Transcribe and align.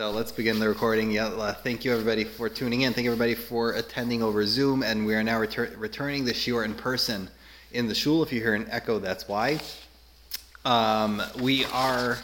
So 0.00 0.10
let's 0.10 0.32
begin 0.32 0.58
the 0.58 0.66
recording. 0.66 1.10
Yeah, 1.10 1.52
thank 1.52 1.84
you 1.84 1.92
everybody 1.92 2.24
for 2.24 2.48
tuning 2.48 2.80
in. 2.80 2.94
Thank 2.94 3.04
you 3.04 3.12
everybody 3.12 3.34
for 3.34 3.72
attending 3.72 4.22
over 4.22 4.46
Zoom. 4.46 4.82
And 4.82 5.04
we 5.04 5.14
are 5.14 5.22
now 5.22 5.38
retur- 5.38 5.78
returning 5.78 6.24
the 6.24 6.32
shiur 6.32 6.64
in 6.64 6.72
person 6.72 7.28
in 7.72 7.86
the 7.86 7.94
shul. 7.94 8.22
If 8.22 8.32
you 8.32 8.40
hear 8.40 8.54
an 8.54 8.66
echo, 8.70 8.98
that's 8.98 9.28
why. 9.28 9.60
Um, 10.64 11.22
we 11.42 11.66
are 11.66 12.16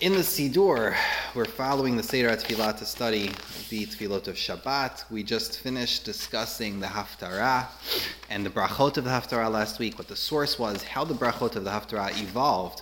in 0.00 0.12
the 0.12 0.20
Siddur. 0.20 0.96
We're 1.34 1.44
following 1.44 1.98
the 1.98 2.02
Seder 2.02 2.30
Tefillah 2.30 2.78
to 2.78 2.86
study 2.86 3.30
the 3.68 3.84
Tefillot 3.84 4.26
of 4.26 4.36
Shabbat. 4.36 5.10
We 5.10 5.22
just 5.22 5.60
finished 5.60 6.06
discussing 6.06 6.80
the 6.80 6.86
Haftarah 6.86 7.66
and 8.30 8.46
the 8.46 8.48
Brachot 8.48 8.96
of 8.96 9.04
the 9.04 9.10
Haftarah 9.10 9.52
last 9.52 9.78
week, 9.78 9.98
what 9.98 10.08
the 10.08 10.16
source 10.16 10.58
was, 10.58 10.82
how 10.82 11.04
the 11.04 11.12
Brachot 11.12 11.56
of 11.56 11.64
the 11.64 11.70
Haftarah 11.70 12.18
evolved 12.22 12.80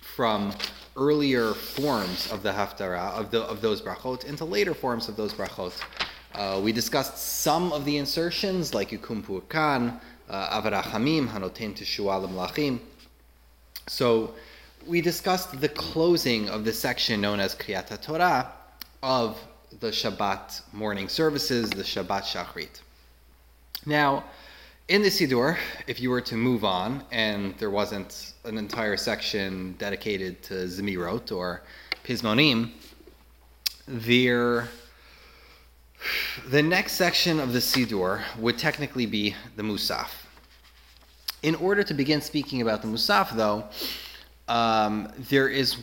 from 0.00 0.52
earlier 0.98 1.54
forms 1.54 2.30
of 2.32 2.42
the 2.42 2.50
Haftarah, 2.50 3.12
of, 3.12 3.30
the, 3.30 3.42
of 3.42 3.60
those 3.60 3.80
Brachot, 3.80 4.24
into 4.24 4.44
later 4.44 4.74
forms 4.74 5.08
of 5.08 5.16
those 5.16 5.32
Brachot. 5.32 5.72
Uh, 6.34 6.60
we 6.62 6.72
discussed 6.72 7.16
some 7.16 7.72
of 7.72 7.84
the 7.84 7.96
insertions, 7.96 8.74
like 8.74 8.90
Yekum 8.90 9.22
Purkan, 9.22 9.98
uh, 10.28 10.60
Avarachamim, 10.60 11.28
Hanoten 11.28 11.74
Teshualim 11.74 12.34
Lachim. 12.34 12.80
So 13.86 14.34
we 14.86 15.00
discussed 15.00 15.60
the 15.60 15.68
closing 15.68 16.48
of 16.48 16.64
the 16.64 16.72
section 16.72 17.20
known 17.20 17.40
as 17.40 17.54
Kriyat 17.54 18.02
Torah 18.02 18.52
of 19.02 19.38
the 19.80 19.88
Shabbat 19.88 20.62
morning 20.72 21.08
services, 21.08 21.70
the 21.70 21.82
Shabbat 21.82 22.22
Shachrit. 22.22 22.80
Now, 23.86 24.24
in 24.88 25.02
the 25.02 25.08
Siddur, 25.08 25.58
if 25.86 26.00
you 26.00 26.08
were 26.08 26.22
to 26.22 26.34
move 26.34 26.64
on 26.64 27.04
and 27.12 27.54
there 27.58 27.70
wasn't 27.70 28.32
an 28.44 28.56
entire 28.56 28.96
section 28.96 29.74
dedicated 29.78 30.42
to 30.44 30.54
Zemirot 30.66 31.30
or 31.30 31.62
Pismonim, 32.04 32.70
there, 33.86 34.68
the 36.48 36.62
next 36.62 36.92
section 36.92 37.38
of 37.38 37.52
the 37.52 37.58
Siddur 37.58 38.22
would 38.38 38.56
technically 38.56 39.04
be 39.04 39.34
the 39.56 39.62
Musaf. 39.62 40.08
In 41.42 41.54
order 41.56 41.82
to 41.82 41.92
begin 41.92 42.22
speaking 42.22 42.62
about 42.62 42.80
the 42.80 42.88
Musaf, 42.88 43.36
though, 43.36 43.64
um, 44.48 45.12
there 45.28 45.48
is 45.48 45.76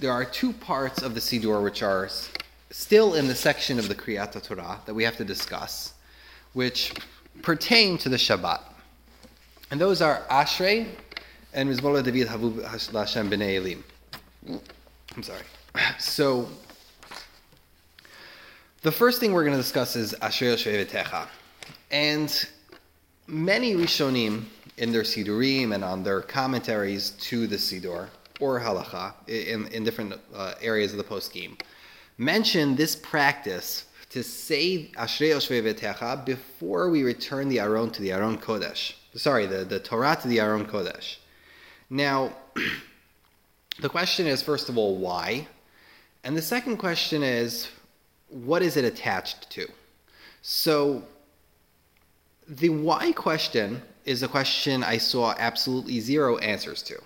there 0.00 0.12
are 0.12 0.24
two 0.24 0.52
parts 0.52 1.02
of 1.02 1.14
the 1.14 1.20
Siddur 1.20 1.62
which 1.62 1.82
are 1.82 2.08
still 2.70 3.14
in 3.14 3.26
the 3.26 3.34
section 3.34 3.78
of 3.78 3.88
the 3.88 3.94
Kriyat 3.94 4.40
Torah 4.42 4.80
that 4.86 4.94
we 4.94 5.02
have 5.04 5.16
to 5.16 5.24
discuss, 5.24 5.94
which 6.52 6.92
pertain 7.42 7.98
to 7.98 8.08
the 8.08 8.16
Shabbat. 8.16 8.60
And 9.70 9.80
those 9.80 10.00
are 10.00 10.22
Ashrei 10.30 10.86
and 11.52 11.68
Mizmola 11.68 12.02
David 12.02 12.28
Havu 12.28 12.64
Hashem 12.64 13.30
B'nai 13.30 13.56
Elim. 13.56 13.84
I'm 15.16 15.22
sorry. 15.22 15.42
So, 15.98 16.48
the 18.82 18.90
first 18.90 19.20
thing 19.20 19.32
we're 19.32 19.44
going 19.44 19.56
to 19.56 19.62
discuss 19.62 19.94
is 19.94 20.14
Ashrei 20.20 20.54
Shvevetecha. 20.54 21.28
And 21.90 22.48
many 23.28 23.74
Rishonim 23.74 24.44
in 24.78 24.92
their 24.92 25.02
Sidurim 25.02 25.74
and 25.74 25.84
on 25.84 26.02
their 26.02 26.20
commentaries 26.20 27.10
to 27.10 27.46
the 27.46 27.56
Sidur, 27.56 28.08
or 28.40 28.58
Halacha, 28.58 29.12
in, 29.28 29.66
in 29.68 29.84
different 29.84 30.14
uh, 30.34 30.54
areas 30.60 30.92
of 30.92 30.98
the 30.98 31.04
post 31.04 31.32
mention 32.18 32.74
this 32.74 32.96
practice 32.96 33.86
to 34.18 34.24
say 34.24 34.90
Ashrei 34.96 35.62
Vetecha 35.62 36.24
before 36.26 36.90
we 36.90 37.04
return 37.04 37.48
the 37.48 37.60
Aron 37.60 37.90
to 37.90 38.02
the 38.02 38.10
Aron 38.10 38.36
Kodesh. 38.36 38.94
Sorry, 39.14 39.46
the, 39.46 39.64
the 39.64 39.78
Torah 39.78 40.18
to 40.20 40.26
the 40.26 40.40
Aron 40.40 40.66
Kodesh. 40.66 41.18
Now, 41.88 42.32
the 43.80 43.88
question 43.88 44.26
is, 44.26 44.42
first 44.42 44.68
of 44.68 44.76
all, 44.76 44.96
why? 44.96 45.46
And 46.24 46.36
the 46.36 46.42
second 46.42 46.78
question 46.78 47.22
is, 47.22 47.68
what 48.28 48.60
is 48.60 48.76
it 48.76 48.84
attached 48.84 49.48
to? 49.50 49.68
So, 50.42 51.04
the 52.48 52.70
why 52.70 53.12
question 53.12 53.82
is 54.04 54.24
a 54.24 54.28
question 54.28 54.82
I 54.82 54.98
saw 54.98 55.32
absolutely 55.38 56.00
zero 56.00 56.38
answers 56.38 56.82
to. 56.84 57.00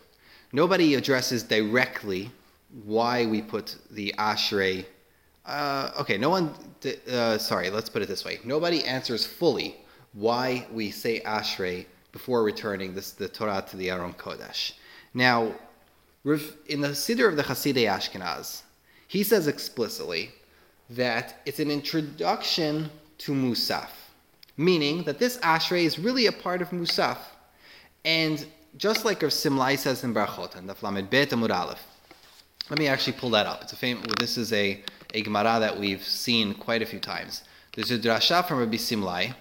Nobody 0.51 0.95
addresses 0.95 1.43
directly 1.43 2.31
why 2.85 3.27
we 3.27 3.43
put 3.43 3.77
the 3.91 4.15
Ashrei 4.19 4.87
uh, 5.47 5.91
okay, 6.01 6.19
no 6.19 6.31
one. 6.31 6.55
Uh, 7.11 7.39
sorry, 7.39 7.71
let's 7.71 7.89
put 7.89 8.03
it 8.03 8.09
this 8.09 8.25
way. 8.25 8.39
Nobody 8.45 8.85
answers 8.85 9.27
fully 9.27 9.77
why 10.13 10.67
we 10.73 10.91
say 10.91 11.21
Ashrei 11.21 11.87
before 12.13 12.45
returning 12.45 12.95
this, 12.95 13.13
the 13.13 13.29
Torah 13.29 13.65
to 13.71 13.77
the 13.77 13.91
Aron 13.91 14.13
Kodesh. 14.13 14.73
Now, 15.15 15.53
in 16.25 16.81
the 16.81 16.89
Siddur 16.89 17.29
of 17.29 17.37
the 17.37 17.43
Hasidei 17.43 17.89
Ashkenaz, 17.89 18.63
he 19.09 19.23
says 19.23 19.47
explicitly 19.47 20.31
that 20.91 21.41
it's 21.47 21.59
an 21.59 21.71
introduction 21.71 22.91
to 23.19 23.33
Musaf, 23.33 23.91
meaning 24.57 25.03
that 25.05 25.19
this 25.19 25.39
Ashrei 25.39 25.85
is 25.85 25.99
really 25.99 26.27
a 26.27 26.33
part 26.33 26.63
of 26.63 26.71
Musaf. 26.71 27.19
And 28.05 28.47
just 28.77 29.05
like 29.05 29.23
Rav 29.23 29.31
Simlai 29.31 29.79
says 29.79 30.05
in 30.05 30.15
Brachot, 30.15 30.57
and 30.57 30.69
the 30.69 30.75
Flamed 30.75 31.11
Bet 31.11 31.31
Amud 31.31 31.51
Aleph, 31.51 31.83
let 32.71 32.79
me 32.79 32.87
actually 32.87 33.15
pull 33.15 33.31
that 33.31 33.47
up. 33.47 33.63
It's 33.63 33.73
a 33.73 33.77
famous. 33.77 34.07
This 34.19 34.39
is 34.39 34.53
a 34.53 34.83
a 35.13 35.23
Gemara 35.23 35.59
that 35.61 35.79
we've 35.79 36.03
seen 36.03 36.55
quite 36.55 36.83
a 36.83 36.87
few 36.87 36.99
times. 36.99 37.45
There's 37.75 37.91
a 37.91 37.99
drasha 37.99 38.47
from 38.47 38.59
Rabbi 38.59 38.77
Simlai, 38.77 39.35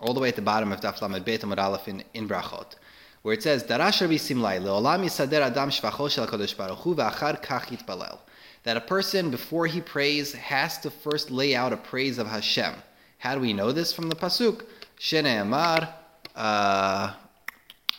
all 0.00 0.14
the 0.14 0.20
way 0.20 0.28
at 0.28 0.36
the 0.36 0.42
bottom 0.42 0.72
of 0.72 0.80
Daf 0.80 1.00
Lamed 1.00 1.24
Beit 1.24 1.42
Amud 1.42 1.58
Aleph 1.58 1.88
in, 1.88 2.04
in 2.14 2.28
Brachot, 2.28 2.74
where 3.22 3.34
it 3.34 3.42
says, 3.42 3.64
Darash 3.64 4.00
Rabbi 4.00 4.14
Simlai, 4.14 4.60
le'olam 4.60 5.04
yisader 5.04 5.40
adam 5.40 5.70
shvacho 5.70 6.10
shel 6.10 6.26
HaKadosh 6.26 6.56
Baruch 6.56 6.78
Hu 6.78 6.94
v'achar 6.94 7.42
kach 7.42 7.66
yitpalel. 7.66 8.18
That 8.64 8.76
a 8.76 8.80
person, 8.80 9.30
before 9.30 9.66
he 9.66 9.80
prays, 9.80 10.32
has 10.34 10.78
to 10.78 10.90
first 10.90 11.30
lay 11.30 11.54
out 11.54 11.72
a 11.72 11.76
praise 11.76 12.18
of 12.18 12.26
Hashem. 12.26 12.74
How 13.18 13.34
do 13.34 13.40
we 13.40 13.52
know 13.52 13.72
this 13.72 13.92
from 13.92 14.08
the 14.08 14.16
Pasuk? 14.16 14.62
Shene 14.98 15.40
Amar, 15.40 15.94
uh, 16.36 17.14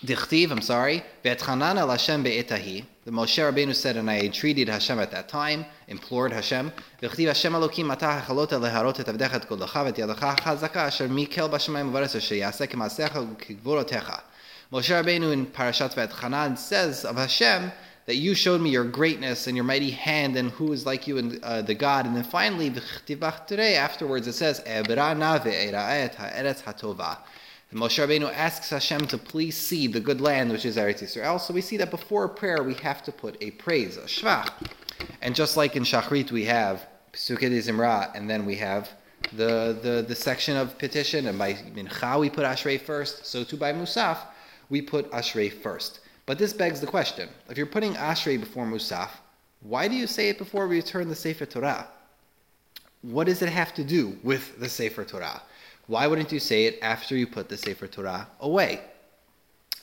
Dichtiv, 0.05 0.51
I'm 0.51 0.61
sorry, 0.61 1.03
Ve'etchanan 1.25 1.75
el 1.75 1.89
Hashem 1.89 2.23
be'etahi. 2.23 2.85
The 3.03 3.11
Moshe 3.11 3.37
Rabbeinu 3.37 3.75
said, 3.75 3.97
and 3.97 4.09
I 4.09 4.21
entreated 4.21 4.69
Hashem 4.69 4.97
at 4.97 5.11
that 5.11 5.27
time, 5.27 5.65
implored 5.89 6.31
Hashem, 6.31 6.71
V'chtiv 7.01 7.27
Hashem 7.27 7.51
Elokim 7.51 7.93
matah 7.93 8.21
hachalot 8.21 8.47
leharot 8.47 8.97
et 9.01 9.07
avdecha 9.07 9.35
et 9.35 9.49
kodecha 9.49 9.91
v'et 9.91 9.95
yadecha 9.97 10.39
chazaka 10.39 10.77
asher 10.77 11.09
mikel 11.09 11.49
b'shamayim 11.49 11.91
v'vares 11.91 12.15
asher 12.15 12.35
yaseh 12.35 12.69
k'masecha 12.69 13.35
k'gvorotecha. 13.35 14.21
Moshe 14.71 15.03
Rabbeinu 15.03 15.33
in 15.33 15.45
Parashat 15.47 15.93
Ve'etchanan 15.93 16.57
says 16.57 17.03
of 17.03 17.17
Hashem, 17.17 17.69
that 18.05 18.15
you 18.15 18.33
showed 18.33 18.61
me 18.61 18.69
your 18.69 18.85
greatness 18.85 19.47
and 19.47 19.57
your 19.57 19.65
mighty 19.65 19.91
hand 19.91 20.37
and 20.37 20.49
who 20.51 20.71
is 20.71 20.85
like 20.85 21.07
you 21.07 21.17
and 21.17 21.43
uh, 21.43 21.61
the 21.61 21.75
God. 21.75 22.07
And 22.07 22.15
then 22.15 22.23
finally, 22.23 22.73
today 23.05 23.75
afterwards 23.75 24.27
it 24.27 24.33
says, 24.33 24.61
and 27.71 27.79
Moshe 27.79 28.03
Rabbeinu 28.03 28.33
asks 28.33 28.71
Hashem 28.71 29.07
to 29.07 29.17
please 29.17 29.55
see 29.55 29.85
the 29.85 29.99
good 29.99 30.21
land, 30.21 30.51
which 30.51 30.65
is 30.65 30.75
Eretz 30.75 31.03
Yisrael. 31.03 31.39
So 31.39 31.53
we 31.53 31.61
see 31.61 31.77
that 31.77 31.91
before 31.91 32.27
prayer, 32.27 32.63
we 32.63 32.73
have 32.75 33.03
to 33.03 33.11
put 33.11 33.37
a 33.41 33.51
praise, 33.51 33.97
a 33.97 34.01
shvach. 34.01 34.49
And 35.21 35.35
just 35.35 35.55
like 35.55 35.75
in 35.75 35.83
Shachrit, 35.83 36.31
we 36.31 36.45
have 36.45 36.87
Pesukei 37.13 37.51
Zimra, 37.51 38.11
and 38.15 38.27
then 38.27 38.45
we 38.45 38.55
have 38.55 38.89
the, 39.33 39.77
the, 39.83 40.03
the 40.07 40.15
section 40.15 40.57
of 40.57 40.79
petition. 40.79 41.27
And 41.27 41.37
by 41.37 41.53
Mincha, 41.53 42.19
we 42.19 42.29
put 42.29 42.43
Ashrei 42.43 42.81
first. 42.81 43.27
So 43.27 43.43
too 43.43 43.57
by 43.57 43.71
Musaf, 43.71 44.17
we 44.69 44.81
put 44.81 45.11
Ashrei 45.11 45.51
first. 45.51 45.99
But 46.25 46.39
this 46.39 46.53
begs 46.53 46.79
the 46.79 46.87
question 46.87 47.29
if 47.49 47.57
you're 47.57 47.67
putting 47.67 47.93
Ashrei 47.93 48.39
before 48.39 48.65
Musaf, 48.65 49.09
why 49.61 49.87
do 49.87 49.95
you 49.95 50.07
say 50.07 50.29
it 50.29 50.39
before 50.39 50.67
we 50.67 50.77
return 50.77 51.07
the 51.07 51.15
Sefer 51.15 51.45
Torah? 51.45 51.87
What 53.01 53.27
does 53.27 53.41
it 53.41 53.49
have 53.49 53.73
to 53.75 53.83
do 53.83 54.17
with 54.23 54.59
the 54.59 54.69
Sefer 54.69 55.05
Torah? 55.05 55.41
Why 55.89 56.05
wouldn't 56.05 56.31
you 56.31 56.39
say 56.39 56.65
it 56.65 56.77
after 56.83 57.17
you 57.17 57.25
put 57.25 57.49
the 57.49 57.57
Sefer 57.57 57.87
Torah 57.87 58.27
away? 58.41 58.81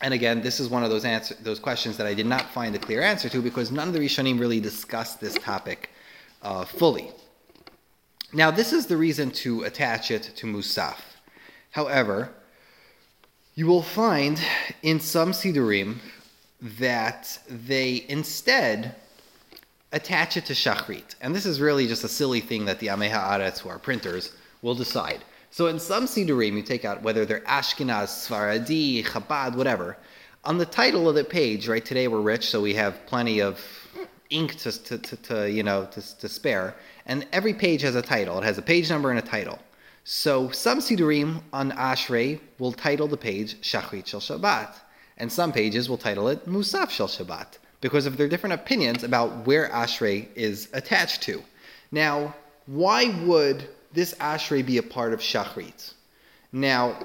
And 0.01 0.15
again, 0.15 0.41
this 0.41 0.61
is 0.61 0.69
one 0.69 0.85
of 0.85 0.91
those 0.91 1.05
answer, 1.05 1.35
those 1.43 1.59
questions 1.59 1.97
that 1.97 2.07
I 2.07 2.15
did 2.15 2.27
not 2.27 2.49
find 2.51 2.77
a 2.77 2.79
clear 2.79 3.03
answer 3.03 3.29
to 3.29 3.43
because 3.43 3.73
none 3.73 3.89
of 3.89 3.95
the 3.95 3.99
Rishonim 3.99 4.39
really 4.39 4.61
discussed 4.61 5.21
this 5.21 5.35
topic 5.35 5.91
uh, 6.43 6.65
fully. 6.65 7.11
Now, 8.33 8.53
this 8.53 8.73
is 8.73 8.87
the 8.87 8.97
reason 8.97 9.33
to 9.43 9.65
attach 9.65 10.13
it 10.13 10.23
to 10.37 10.47
Musaf. 10.47 11.01
However, 11.73 12.31
you 13.57 13.67
will 13.67 13.83
find 13.83 14.41
in 14.83 15.01
some 15.01 15.33
Sidurim 15.33 15.97
that 16.79 17.37
they 17.49 18.05
instead 18.09 18.95
attach 19.91 20.37
it 20.37 20.47
to 20.47 20.53
Shachrit. 20.53 21.17
And 21.21 21.35
this 21.35 21.47
is 21.47 21.61
really 21.61 21.89
just 21.89 22.05
a 22.05 22.09
silly 22.09 22.41
thing 22.41 22.67
that 22.67 22.79
the 22.79 22.91
Ameha 22.91 23.19
Haaretz, 23.19 23.59
who 23.59 23.71
are 23.71 23.81
printers, 23.81 24.37
will 24.63 24.77
decide. 24.77 25.25
So 25.57 25.69
in 25.69 25.79
some 25.79 26.05
Sidurim, 26.05 26.53
you 26.53 26.63
take 26.63 26.85
out 26.85 27.01
whether 27.01 27.25
they're 27.25 27.41
Ashkenaz, 27.41 28.29
Sfaradi, 28.29 29.03
Chabad, 29.03 29.57
whatever. 29.57 29.97
On 30.45 30.59
the 30.59 30.67
title 30.67 31.09
of 31.09 31.15
the 31.15 31.25
page, 31.25 31.67
right? 31.67 31.83
Today 31.83 32.09
we're 32.09 32.21
rich, 32.21 32.51
so 32.51 32.61
we 32.61 32.75
have 32.75 33.07
plenty 33.07 33.41
of 33.41 33.59
ink 34.29 34.57
to, 34.57 34.71
to, 34.71 34.99
to, 34.99 35.17
to 35.17 35.51
you 35.51 35.63
know 35.63 35.87
to, 35.93 36.19
to 36.19 36.29
spare. 36.29 36.75
And 37.07 37.27
every 37.33 37.55
page 37.55 37.81
has 37.81 37.95
a 37.95 38.03
title. 38.03 38.39
It 38.39 38.45
has 38.45 38.59
a 38.59 38.63
page 38.63 38.91
number 38.91 39.09
and 39.09 39.19
a 39.19 39.23
title. 39.23 39.59
So 40.05 40.51
some 40.51 40.81
Sidurim 40.81 41.41
on 41.55 41.73
Ashrei 41.73 42.39
will 42.59 42.73
title 42.73 43.09
the 43.09 43.17
page 43.17 43.59
Shachrit 43.63 44.07
Shel 44.07 44.21
Shabbat, 44.21 44.75
and 45.17 45.33
some 45.33 45.53
pages 45.53 45.89
will 45.89 45.97
title 45.97 46.29
it 46.29 46.47
Musaf 46.47 46.91
Shel 46.91 47.09
Shabbat 47.09 47.57
because 47.81 48.05
of 48.05 48.19
their 48.19 48.29
different 48.29 48.53
opinions 48.53 49.05
about 49.05 49.47
where 49.47 49.71
Ashrei 49.71 50.29
is 50.35 50.69
attached 50.75 51.23
to. 51.23 51.43
Now, 51.91 52.35
why 52.67 53.07
would 53.25 53.71
this 53.97 54.15
Ashrei 54.15 54.65
be 54.65 54.79
a 54.79 54.83
part 54.83 55.13
of 55.13 55.21
Shachrit? 55.21 55.95
Now, 56.53 56.97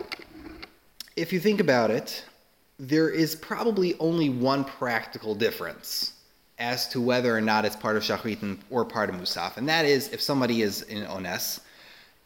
if 1.16 1.34
you 1.34 1.40
think 1.40 1.60
about 1.60 1.90
it, 1.90 2.24
there 2.78 3.10
is 3.10 3.36
probably 3.36 3.96
only 4.00 4.30
one 4.30 4.66
practical 4.66 5.34
difference 5.34 6.14
as 6.60 6.88
to 6.90 7.02
whether 7.02 7.36
or 7.36 7.42
not 7.42 7.64
it's 7.66 7.76
part 7.76 7.96
of 7.96 8.04
Shachrit 8.04 8.60
or 8.70 8.84
part 8.86 9.10
of 9.10 9.16
Musaf, 9.16 9.58
and 9.58 9.68
that 9.70 9.86
is 9.86 10.10
if 10.10 10.22
somebody 10.22 10.62
is 10.62 10.84
in 10.84 11.08
Ones 11.08 11.62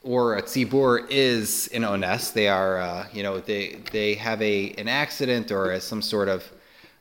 or 0.04 0.38
a 0.38 0.42
tzibur 0.42 1.06
is 1.10 1.68
in 1.68 1.84
Ones, 1.84 2.32
they 2.32 2.48
are, 2.48 2.80
uh, 2.80 3.08
you 3.14 3.22
know, 3.22 3.40
they 3.40 3.82
they 3.92 4.16
have 4.16 4.42
a 4.42 4.72
an 4.78 4.88
accident 4.88 5.52
or 5.52 5.80
some 5.80 6.02
sort 6.02 6.28
of 6.28 6.44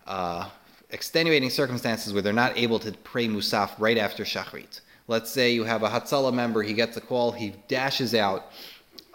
uh, 0.06 0.48
extenuating 0.90 1.50
circumstances 1.50 2.12
where 2.12 2.22
they're 2.22 2.32
not 2.32 2.56
able 2.58 2.78
to 2.78 2.92
pray 3.04 3.26
Musaf 3.26 3.70
right 3.78 3.98
after 3.98 4.22
Shachrit. 4.24 4.80
Let's 5.06 5.30
say 5.30 5.52
you 5.52 5.64
have 5.64 5.82
a 5.82 5.88
Hatzalah 5.88 6.32
member, 6.32 6.62
he 6.62 6.72
gets 6.72 6.96
a 6.96 7.00
call, 7.00 7.32
he 7.32 7.54
dashes 7.68 8.14
out. 8.14 8.50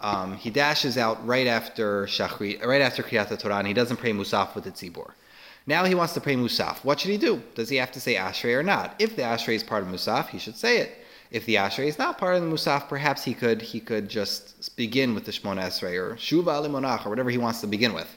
Um, 0.00 0.36
he 0.36 0.48
dashes 0.48 0.96
out 0.96 1.24
right 1.26 1.46
after 1.46 2.06
Shachrit, 2.06 2.64
right 2.64 2.80
after 2.80 3.02
Kriyat 3.02 3.38
Torah, 3.38 3.58
and 3.58 3.66
he 3.66 3.74
doesn't 3.74 3.98
pray 3.98 4.12
Musaf 4.12 4.54
with 4.54 4.64
the 4.64 4.70
tzibur. 4.70 5.10
Now 5.66 5.84
he 5.84 5.94
wants 5.94 6.14
to 6.14 6.20
pray 6.20 6.36
Musaf. 6.36 6.84
What 6.84 7.00
should 7.00 7.10
he 7.10 7.18
do? 7.18 7.42
Does 7.54 7.68
he 7.68 7.76
have 7.76 7.92
to 7.92 8.00
say 8.00 8.14
Ashrei 8.14 8.56
or 8.56 8.62
not? 8.62 8.94
If 8.98 9.16
the 9.16 9.22
Ashrei 9.22 9.54
is 9.54 9.62
part 9.62 9.82
of 9.82 9.88
Musaf, 9.90 10.28
he 10.28 10.38
should 10.38 10.56
say 10.56 10.78
it. 10.78 11.04
If 11.30 11.44
the 11.44 11.56
Ashrei 11.56 11.86
is 11.86 11.98
not 11.98 12.18
part 12.18 12.34
of 12.34 12.42
the 12.42 12.48
Musaf, 12.48 12.88
perhaps 12.88 13.22
he 13.22 13.34
could 13.34 13.60
he 13.60 13.78
could 13.78 14.08
just 14.08 14.74
begin 14.76 15.14
with 15.14 15.26
the 15.26 15.32
Shmona 15.32 15.64
Esrei 15.64 15.94
or 15.94 16.16
Shuva 16.16 16.66
Limonach 16.66 17.06
or 17.06 17.10
whatever 17.10 17.30
he 17.30 17.38
wants 17.38 17.60
to 17.60 17.66
begin 17.66 17.92
with. 17.92 18.08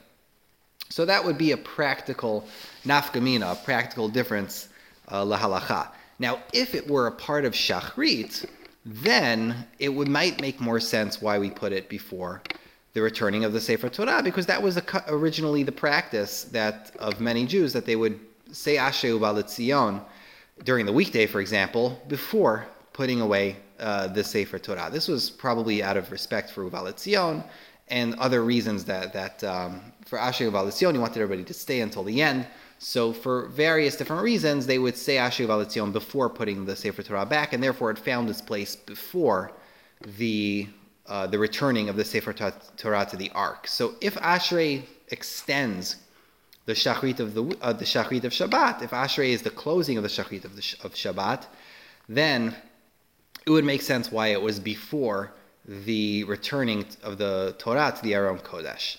So 0.90 1.06
that 1.06 1.24
would 1.26 1.38
be 1.38 1.52
a 1.52 1.58
practical 1.58 2.48
nafkamina, 2.86 3.52
a 3.52 3.56
practical 3.56 4.08
difference 4.10 4.70
uh, 5.10 5.24
lahalacha. 5.24 5.90
Now, 6.20 6.42
if 6.54 6.76
it 6.76 6.88
were 6.90 7.08
a 7.08 7.12
part 7.12 7.46
of 7.46 7.54
shachrit, 7.54 8.46
then 8.86 9.68
it 9.80 9.90
would 9.90 10.08
might 10.08 10.42
make 10.42 10.60
more 10.60 10.80
sense 10.80 11.22
why 11.22 11.40
we 11.40 11.50
put 11.50 11.72
it 11.72 11.90
before 11.90 12.42
the 12.94 13.02
returning 13.02 13.44
of 13.44 13.54
the 13.54 13.62
Sefer 13.62 13.90
Torah, 13.90 14.22
because 14.24 14.46
that 14.46 14.62
was 14.62 14.78
a, 14.78 14.84
originally 15.08 15.64
the 15.64 15.72
practice 15.72 16.44
that 16.46 16.92
of 17.00 17.20
many 17.20 17.46
Jews 17.46 17.74
that 17.74 17.86
they 17.86 17.96
would 17.96 18.20
say 18.52 18.78
Asher 18.78 19.18
Zion 19.48 20.02
during 20.64 20.86
the 20.86 20.94
weekday, 20.94 21.26
for 21.26 21.42
example, 21.42 22.00
before 22.08 22.68
putting 22.94 23.20
away 23.20 23.56
uh, 23.80 24.08
the 24.08 24.24
Sefer 24.24 24.60
Torah. 24.60 24.90
This 24.92 25.08
was 25.08 25.32
probably 25.32 25.82
out 25.82 25.98
of 25.98 26.12
respect 26.12 26.52
for 26.52 26.70
Uvalet 26.70 27.00
Zion 27.00 27.44
and 27.88 28.14
other 28.16 28.44
reasons 28.44 28.86
that 28.86 29.12
that 29.14 29.44
um, 29.44 29.82
for 30.06 30.20
Asher 30.20 30.50
Uvalet 30.50 30.78
he 30.78 31.00
wanted 31.00 31.18
everybody 31.18 31.44
to 31.44 31.54
stay 31.54 31.82
until 31.82 32.04
the 32.04 32.22
end. 32.22 32.48
So 32.84 33.14
for 33.14 33.48
various 33.48 33.96
different 33.96 34.24
reasons, 34.24 34.66
they 34.66 34.78
would 34.78 34.98
say 34.98 35.18
Asher 35.18 35.48
Uvalet 35.48 35.94
before 35.94 36.30
putting 36.30 36.66
the 36.66 36.76
Sefer 36.76 37.02
Torah 37.02 37.26
back, 37.26 37.54
and 37.54 37.64
therefore 37.64 37.92
it 37.92 37.98
found 37.98 38.30
its 38.30 38.42
place 38.42 38.76
before 38.76 39.54
the 40.18 40.68
uh, 41.08 41.28
the 41.28 41.40
returning 41.40 41.88
of 41.88 41.96
the 41.96 42.04
Sefer 42.04 42.34
Torah 42.76 43.06
to 43.10 43.16
the 43.16 43.32
Ark. 43.32 43.68
So 43.68 43.96
if 44.02 44.16
Ashrei 44.16 44.84
extends 45.08 45.96
the 46.66 46.74
Shachrit 46.74 47.22
of 47.22 47.34
the 47.34 47.58
uh, 47.62 47.72
the 47.72 47.86
Shachrit 47.86 48.26
of 48.26 48.34
Shabbat, 48.34 48.82
if 48.82 48.92
Ashrei 48.92 49.30
is 49.30 49.44
the 49.44 49.50
closing 49.50 49.96
of 49.96 50.04
the 50.04 50.10
Shachrit 50.10 50.44
of, 50.44 50.58
the, 50.58 50.76
of 50.84 50.94
Shabbat, 50.94 51.46
then 52.10 52.54
it 53.46 53.50
would 53.50 53.64
make 53.64 53.82
sense 53.82 54.12
why 54.12 54.28
it 54.28 54.42
was 54.42 54.60
before 54.60 55.32
the 55.66 56.26
returning 56.26 56.86
of 57.02 57.18
the 57.18 57.56
Torah 57.60 57.94
to 57.96 58.04
the 58.04 58.14
Aron 58.14 58.40
Kodesh. 58.40 58.98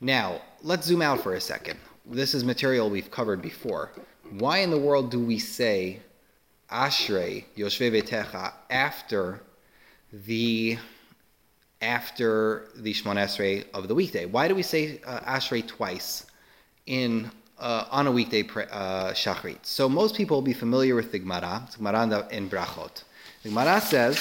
Now, 0.00 0.40
let's 0.62 0.86
zoom 0.86 1.02
out 1.02 1.20
for 1.20 1.34
a 1.34 1.40
second. 1.40 1.78
This 2.08 2.34
is 2.34 2.44
material 2.44 2.88
we've 2.88 3.10
covered 3.10 3.42
before. 3.42 3.90
Why 4.30 4.58
in 4.58 4.70
the 4.70 4.78
world 4.78 5.10
do 5.10 5.20
we 5.20 5.38
say 5.38 6.00
Ashrei 6.70 7.44
Yoshve 7.56 7.92
Vetecha 7.92 8.52
after 8.70 9.40
the 10.12 10.78
after 11.82 12.68
the 12.76 12.92
Shemon 12.92 13.16
Esrei 13.16 13.64
of 13.74 13.88
the 13.88 13.94
weekday. 13.94 14.24
Why 14.26 14.48
do 14.48 14.54
we 14.54 14.62
say 14.62 15.00
uh, 15.04 15.20
Ashrei 15.20 15.66
twice 15.66 16.26
in 16.86 17.30
uh, 17.58 17.86
on 17.90 18.06
a 18.06 18.12
weekday 18.12 18.42
pre- 18.42 18.64
uh, 18.70 19.12
Shachrit? 19.12 19.64
So 19.64 19.88
most 19.88 20.16
people 20.16 20.38
will 20.38 20.42
be 20.42 20.54
familiar 20.54 20.94
with 20.94 21.12
the 21.12 21.18
Gemara, 21.18 21.68
Gemara 21.76 22.26
in 22.30 22.48
Brachot. 22.48 23.04
The 23.42 23.50
Gemara 23.50 23.80
says, 23.80 24.16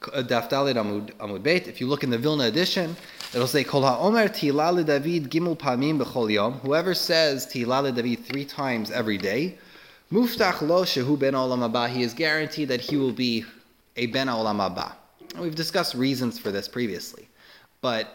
Daf 0.00 0.50
Dalet 0.50 0.74
Amud, 0.74 1.12
Amud 1.14 1.42
Beit, 1.42 1.68
if 1.68 1.80
you 1.80 1.86
look 1.86 2.04
in 2.04 2.10
the 2.10 2.18
Vilna 2.18 2.44
edition, 2.44 2.96
it'll 3.36 3.46
say, 3.46 3.62
Kol 3.62 3.82
HaOmer 3.82 4.30
Tihila 4.30 4.86
David 4.86 5.30
Gimel 5.30 5.58
Pamim 5.58 6.02
B'chol 6.02 6.32
Yom, 6.32 6.54
whoever 6.60 6.94
says 6.94 7.46
Tihila 7.46 7.94
David 7.94 8.24
three 8.24 8.46
times 8.46 8.90
every 8.90 9.18
day, 9.18 9.58
Muftach 10.10 10.62
Lo 10.62 10.84
Shehu 10.84 11.18
Ben 11.18 11.34
Olam 11.34 11.58
Haba, 11.58 11.86
he 11.86 12.02
is 12.02 12.14
guaranteed 12.14 12.68
that 12.68 12.80
he 12.80 12.96
will 12.96 13.12
be 13.12 13.44
a 13.96 14.06
Ben 14.06 14.28
Olam 14.28 14.56
Haba. 14.56 14.94
We've 15.38 15.54
discussed 15.54 15.94
reasons 15.94 16.38
for 16.38 16.50
this 16.50 16.66
previously. 16.66 17.28
But 17.82 18.08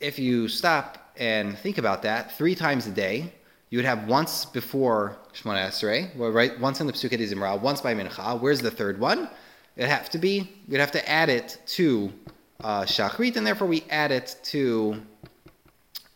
if 0.00 0.18
you 0.18 0.48
stop 0.48 1.12
and 1.16 1.56
think 1.56 1.78
about 1.78 2.02
that, 2.02 2.36
three 2.36 2.56
times 2.56 2.88
a 2.88 2.90
day, 2.90 3.32
you 3.70 3.78
would 3.78 3.84
have 3.84 4.08
once 4.08 4.44
before 4.44 5.18
Shemona 5.34 5.68
Esrei, 5.68 6.10
right? 6.16 6.58
Once 6.58 6.80
in 6.80 6.88
the 6.88 6.92
Pesukei 6.92 7.20
Zimra, 7.20 7.60
once 7.60 7.80
by 7.80 7.94
Mincha. 7.94 8.40
Where's 8.40 8.60
the 8.60 8.72
third 8.72 8.98
one? 8.98 9.30
It'd 9.76 9.88
have 9.88 10.10
to 10.10 10.18
be, 10.18 10.50
we'd 10.66 10.80
have 10.80 10.90
to 10.92 11.08
add 11.08 11.28
it 11.28 11.58
to 11.66 12.12
uh, 12.62 12.82
Shachrit, 12.82 13.36
and 13.36 13.46
therefore 13.46 13.68
we 13.68 13.84
add 13.90 14.10
it 14.10 14.36
to 14.44 15.00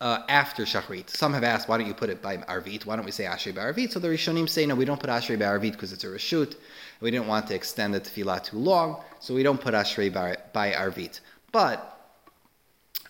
uh, 0.01 0.23
after 0.27 0.63
Shachrit. 0.65 1.09
Some 1.09 1.33
have 1.33 1.43
asked, 1.43 1.69
why 1.69 1.77
don't 1.77 1.87
you 1.87 1.93
put 1.93 2.09
it 2.09 2.21
by 2.21 2.37
Arvit? 2.37 2.85
Why 2.85 2.97
don't 2.97 3.05
we 3.05 3.11
say 3.11 3.23
Ashrei 3.23 3.55
by 3.55 3.61
Arvit? 3.61 3.91
So 3.91 3.99
the 3.99 4.09
Rishonim 4.09 4.49
say, 4.49 4.65
no, 4.65 4.75
we 4.75 4.83
don't 4.83 4.99
put 4.99 5.09
Ashrei 5.09 5.39
by 5.39 5.45
Arvit 5.45 5.71
because 5.71 5.93
it's 5.93 6.03
a 6.03 6.07
Rishut. 6.07 6.55
We 6.99 7.11
didn't 7.11 7.27
want 7.27 7.47
to 7.47 7.55
extend 7.55 7.93
the 7.93 8.01
tefillah 8.01 8.43
too 8.43 8.57
long, 8.57 9.01
so 9.19 9.33
we 9.33 9.43
don't 9.43 9.61
put 9.61 9.73
Ashrei 9.73 10.13
by, 10.13 10.35
by 10.51 10.71
Arvit. 10.71 11.21
But 11.53 11.89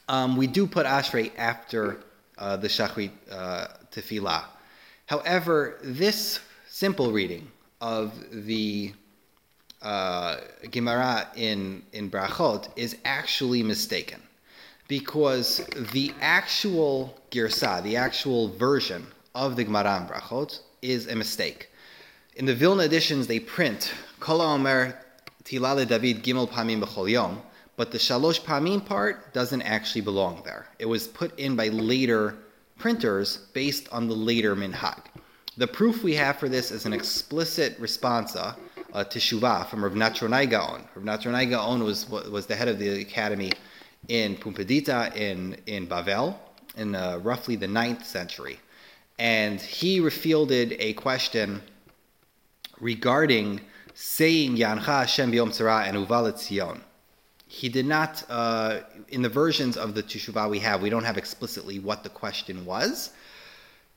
um, 0.07 0.37
we 0.37 0.45
do 0.45 0.67
put 0.67 0.85
Ashrei 0.85 1.31
after 1.37 2.03
uh, 2.37 2.57
the 2.57 2.67
Shachrit 2.67 3.11
uh, 3.31 3.67
tefillah. 3.91 4.43
However, 5.07 5.79
this 5.83 6.39
simple 6.67 7.11
reading 7.11 7.51
of 7.81 8.13
the 8.31 8.93
uh, 9.83 10.37
Gemara 10.71 11.27
in, 11.35 11.83
in 11.91 12.09
Brachot 12.09 12.69
is 12.75 12.97
actually 13.05 13.63
mistaken 13.63 14.21
because 14.87 15.65
the 15.91 16.13
actual 16.21 17.19
Girsa, 17.31 17.83
the 17.83 17.97
actual 17.97 18.49
version 18.49 19.05
of 19.35 19.55
the 19.55 19.63
Gemara 19.63 19.97
in 19.97 20.07
Brachot, 20.07 20.59
is 20.81 21.07
a 21.07 21.15
mistake. 21.15 21.69
In 22.35 22.45
the 22.45 22.55
Vilna 22.55 22.83
editions, 22.83 23.27
they 23.27 23.39
print 23.39 23.93
Kol 24.19 24.41
Omer 24.41 24.97
Tilale 25.43 25.87
David 25.87 26.23
Gimel 26.23 26.49
Pamim 26.49 26.81
B'chol 26.81 27.09
Yom, 27.11 27.41
but 27.75 27.91
the 27.91 27.97
Shalosh 27.97 28.41
Pamim 28.41 28.85
part 28.85 29.33
doesn't 29.33 29.61
actually 29.61 30.01
belong 30.01 30.41
there. 30.43 30.67
It 30.79 30.85
was 30.85 31.07
put 31.07 31.37
in 31.39 31.55
by 31.55 31.67
later 31.67 32.35
printers 32.77 33.37
based 33.53 33.87
on 33.91 34.07
the 34.07 34.15
later 34.15 34.55
Minhag. 34.55 34.99
The 35.57 35.67
proof 35.67 36.03
we 36.03 36.15
have 36.15 36.37
for 36.37 36.49
this 36.49 36.71
is 36.71 36.85
an 36.85 36.93
explicit 36.93 37.79
responsa 37.79 38.55
uh, 38.93 39.03
to 39.03 39.19
Shuvah 39.19 39.67
from 39.67 39.83
Rav 39.83 39.93
Natronai 39.93 40.49
Gaon. 40.49 40.87
Rav 40.95 41.03
Natronai 41.03 41.49
Gaon 41.49 41.83
was, 41.83 42.07
was 42.09 42.45
the 42.45 42.55
head 42.55 42.67
of 42.67 42.79
the 42.79 43.01
academy 43.01 43.51
in 44.07 44.35
Pumbedita 44.37 45.15
in, 45.15 45.57
in 45.65 45.87
Bavel 45.87 46.37
in 46.77 46.95
uh, 46.95 47.19
roughly 47.23 47.55
the 47.55 47.67
9th 47.67 48.03
century. 48.03 48.59
And 49.19 49.59
he 49.59 49.99
refielded 49.99 50.75
a 50.79 50.93
question 50.93 51.61
regarding 52.79 53.61
saying 53.93 54.57
Yancha 54.57 54.81
Hashem 54.81 55.31
B'Yom 55.31 55.49
Tzara 55.49 55.87
and 55.87 55.97
Uvalet 55.97 56.39
Zion. 56.39 56.81
He 57.47 57.69
did 57.69 57.85
not, 57.85 58.23
uh, 58.29 58.79
in 59.09 59.21
the 59.21 59.29
versions 59.29 59.77
of 59.77 59.93
the 59.93 60.01
Teshuvah 60.01 60.49
we 60.49 60.59
have, 60.59 60.81
we 60.81 60.89
don't 60.89 61.03
have 61.03 61.17
explicitly 61.17 61.77
what 61.77 62.03
the 62.03 62.09
question 62.09 62.65
was. 62.65 63.11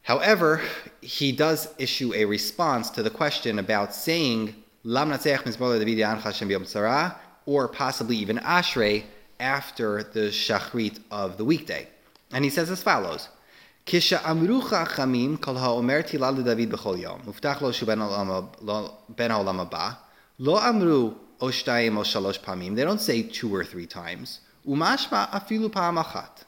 However, 0.02 0.60
he 1.00 1.32
does 1.32 1.68
issue 1.78 2.12
a 2.14 2.26
response 2.26 2.90
to 2.90 3.02
the 3.02 3.10
question 3.10 3.58
about 3.58 3.94
saying 3.94 4.54
Lam 4.85 5.09
Natzeach 5.09 5.43
Mizmor 5.43 5.77
David 5.77 5.97
Yancha 5.97 6.23
Hashem 6.23 6.49
B'Yom 6.49 6.63
Tzara, 6.63 7.15
or 7.45 7.67
possibly 7.67 8.15
even 8.17 8.37
Ashrei 8.37 9.03
after 9.39 10.03
the 10.03 10.29
Shachrit 10.29 10.99
of 11.09 11.37
the 11.37 11.45
weekday. 11.45 11.87
And 12.31 12.43
he 12.43 12.49
says 12.49 12.69
as 12.69 12.83
follows. 12.83 13.27
כשאמרו 13.85 14.61
חכמים, 14.61 15.37
כל 15.37 15.57
האומר 15.57 16.01
תהילה 16.01 16.31
לדוד 16.31 16.69
בכל 16.69 16.95
יום, 16.97 17.19
מובטח 17.25 17.61
לו 17.61 17.73
שהוא 17.73 17.89
בן 19.09 19.31
העולם 19.31 19.59
הבא, 19.59 19.91
לא 20.39 20.69
אמרו 20.69 21.13
או 21.41 21.51
שתיים 21.51 21.97
או 21.97 22.05
שלוש 22.05 22.37
פעמים, 22.37 22.75
they 22.75 22.83
don't 22.83 23.01
say 23.01 23.33
two 23.33 23.47
or 23.53 23.63
three 23.63 23.93
times, 23.93 24.39
ומשמע 24.65 25.25
אפילו 25.29 25.71
פעם 25.71 25.97
אחת. 25.97 26.45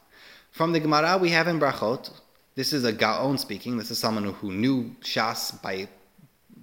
From 0.53 0.71
the 0.73 0.79
Gemara 0.79 1.17
we 1.17 1.29
have 1.29 1.47
in 1.47 1.59
Brachot, 1.59 2.11
this 2.55 2.71
is 2.73 2.83
a 2.83 2.91
Gaon 2.91 3.37
speaking, 3.37 3.77
this 3.77 3.89
is 3.89 3.97
someone 3.97 4.25
who 4.25 4.51
knew 4.51 4.91
Shas 5.01 5.59
by, 5.63 5.87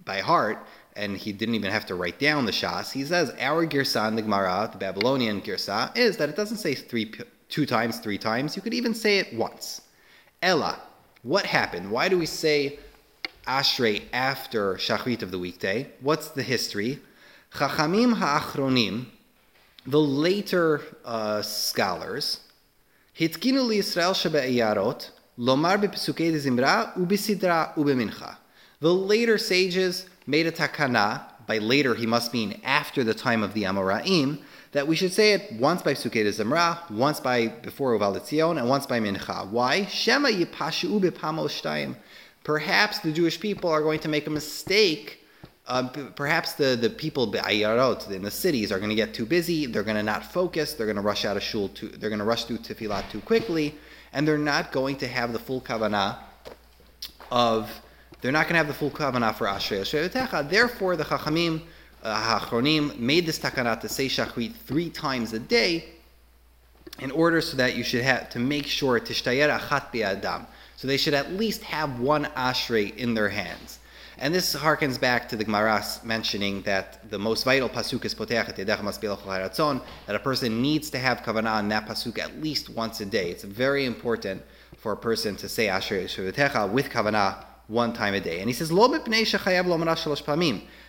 by 0.04 0.20
heart, 0.20 0.58
and 0.95 1.17
he 1.17 1.31
didn't 1.31 1.55
even 1.55 1.71
have 1.71 1.85
to 1.87 1.95
write 1.95 2.19
down 2.19 2.45
the 2.45 2.51
Shas. 2.51 2.91
He 2.91 3.03
says, 3.03 3.33
our 3.39 3.65
Girsa 3.67 4.07
in 4.07 4.15
the 4.15 4.21
Gemara, 4.21 4.69
the 4.71 4.77
Babylonian 4.77 5.41
Girsa, 5.41 5.95
is 5.97 6.17
that 6.17 6.29
it 6.29 6.35
doesn't 6.35 6.57
say 6.57 6.73
three, 6.73 7.11
two 7.49 7.65
times, 7.65 7.99
three 7.99 8.17
times. 8.17 8.55
You 8.55 8.61
could 8.61 8.73
even 8.73 8.93
say 8.93 9.19
it 9.19 9.33
once. 9.33 9.81
Ella, 10.41 10.79
what 11.23 11.45
happened? 11.45 11.91
Why 11.91 12.07
do 12.07 12.17
we 12.17 12.25
say 12.25 12.79
Ashrei 13.47 14.03
after 14.13 14.75
Shachrit 14.75 15.21
of 15.21 15.31
the 15.31 15.39
weekday? 15.39 15.89
What's 16.01 16.29
the 16.29 16.43
history? 16.43 16.99
Chachamim 17.53 18.13
ha'achronim, 18.15 19.05
the 19.85 19.99
later 19.99 20.81
uh, 21.03 21.41
scholars, 21.41 22.41
hitkinu 23.17 23.73
Israel 23.75 24.11
shebe'iyarot, 24.11 25.09
lomar 25.39 25.77
bepesukei 25.81 26.31
de 26.31 26.39
zimra, 26.39 26.93
ubisidra 26.97 27.73
ubemincha. 27.75 28.37
The 28.81 28.93
later 28.93 29.37
sages 29.37 30.07
made 30.25 30.47
a 30.47 30.51
takana, 30.51 31.23
by 31.47 31.59
later 31.59 31.95
he 31.95 32.05
must 32.05 32.33
mean 32.33 32.59
after 32.63 33.03
the 33.03 33.13
time 33.13 33.43
of 33.43 33.53
the 33.53 33.63
Amoraim, 33.63 34.39
that 34.71 34.87
we 34.87 34.95
should 34.95 35.13
say 35.13 35.33
it 35.33 35.53
once 35.53 35.81
by 35.81 35.93
Sukkot 35.93 36.25
Zemra, 36.25 36.89
once 36.91 37.19
by 37.19 37.47
before 37.47 37.97
Uval 37.97 38.57
and 38.57 38.67
once 38.69 38.85
by 38.85 38.99
Mincha. 38.99 39.49
Why? 39.49 39.85
Shema 39.85 40.29
yipashu 40.29 40.99
shtayim. 40.99 41.95
Perhaps 42.43 42.99
the 42.99 43.11
Jewish 43.11 43.39
people 43.39 43.69
are 43.69 43.81
going 43.81 43.99
to 43.99 44.09
make 44.09 44.27
a 44.27 44.29
mistake. 44.29 45.21
Uh, 45.67 45.87
perhaps 46.15 46.53
the, 46.53 46.75
the 46.75 46.89
people 46.89 47.33
in 47.33 48.21
the 48.21 48.29
cities 48.31 48.71
are 48.71 48.77
going 48.77 48.89
to 48.89 48.95
get 48.95 49.13
too 49.13 49.25
busy. 49.25 49.65
They're 49.65 49.83
going 49.83 49.95
to 49.95 50.03
not 50.03 50.25
focus. 50.31 50.73
They're 50.73 50.85
going 50.85 50.97
to 50.97 51.01
rush 51.01 51.25
out 51.25 51.37
of 51.37 51.43
shul. 51.43 51.69
Too, 51.69 51.87
they're 51.87 52.09
going 52.09 52.19
to 52.19 52.25
rush 52.25 52.43
through 52.43 52.59
tefillah 52.59 53.09
too 53.09 53.21
quickly, 53.21 53.73
and 54.13 54.27
they're 54.27 54.37
not 54.37 54.71
going 54.71 54.97
to 54.97 55.07
have 55.07 55.33
the 55.33 55.39
full 55.39 55.61
kavanah 55.61 56.17
of. 57.31 57.69
They're 58.25 58.31
not 58.31 58.45
going 58.45 58.53
to 58.53 58.57
have 58.57 58.67
the 58.67 58.73
full 58.73 58.89
kavanah 58.89 59.35
for 59.35 59.45
Ashrei 59.45 60.49
Therefore, 60.49 60.95
the 60.95 61.03
Chachamim 61.03 61.61
uh, 62.01 62.39
Hachronim 62.39 62.97
made 62.97 63.27
this 63.27 63.37
takana 63.37 63.79
to 63.79 63.87
say 63.87 64.07
shachrit 64.07 64.55
three 64.55 64.89
times 64.89 65.33
a 65.33 65.37
day 65.37 65.89
in 66.97 67.11
order 67.11 67.39
so 67.39 67.55
that 67.57 67.75
you 67.75 67.83
should 67.83 68.01
have 68.01 68.31
to 68.31 68.39
make 68.39 68.65
sure 68.65 68.99
tishtayer 68.99 69.55
achat 69.55 69.91
bi'adam. 69.93 70.47
So 70.75 70.87
they 70.87 70.97
should 70.97 71.13
at 71.13 71.33
least 71.33 71.61
have 71.65 71.99
one 71.99 72.25
ashrei 72.35 72.97
in 72.97 73.13
their 73.13 73.29
hands. 73.29 73.77
And 74.17 74.33
this 74.33 74.55
harkens 74.55 74.99
back 74.99 75.29
to 75.29 75.35
the 75.35 75.43
Gemara's 75.43 76.03
mentioning 76.03 76.63
that 76.63 77.07
the 77.11 77.19
most 77.19 77.43
vital 77.43 77.69
pasuk 77.69 78.05
is 78.05 78.15
poteach 78.15 78.55
that 78.55 80.15
a 80.15 80.19
person 80.19 80.63
needs 80.63 80.89
to 80.89 80.97
have 80.97 81.21
kavanah 81.21 81.59
in 81.59 81.67
that 81.67 81.87
pasuk 81.87 82.17
at 82.17 82.41
least 82.41 82.71
once 82.71 83.01
a 83.01 83.05
day. 83.05 83.29
It's 83.29 83.43
very 83.43 83.85
important 83.85 84.41
for 84.77 84.93
a 84.93 84.97
person 84.97 85.35
to 85.35 85.47
say 85.47 85.67
ashrei 85.67 86.05
shevetecha 86.05 86.71
with 86.71 86.89
kavanah 86.89 87.45
one 87.67 87.93
time 87.93 88.13
a 88.13 88.19
day. 88.19 88.39
And 88.39 88.49
he 88.49 88.53
says, 88.53 88.71
lo 88.71 88.87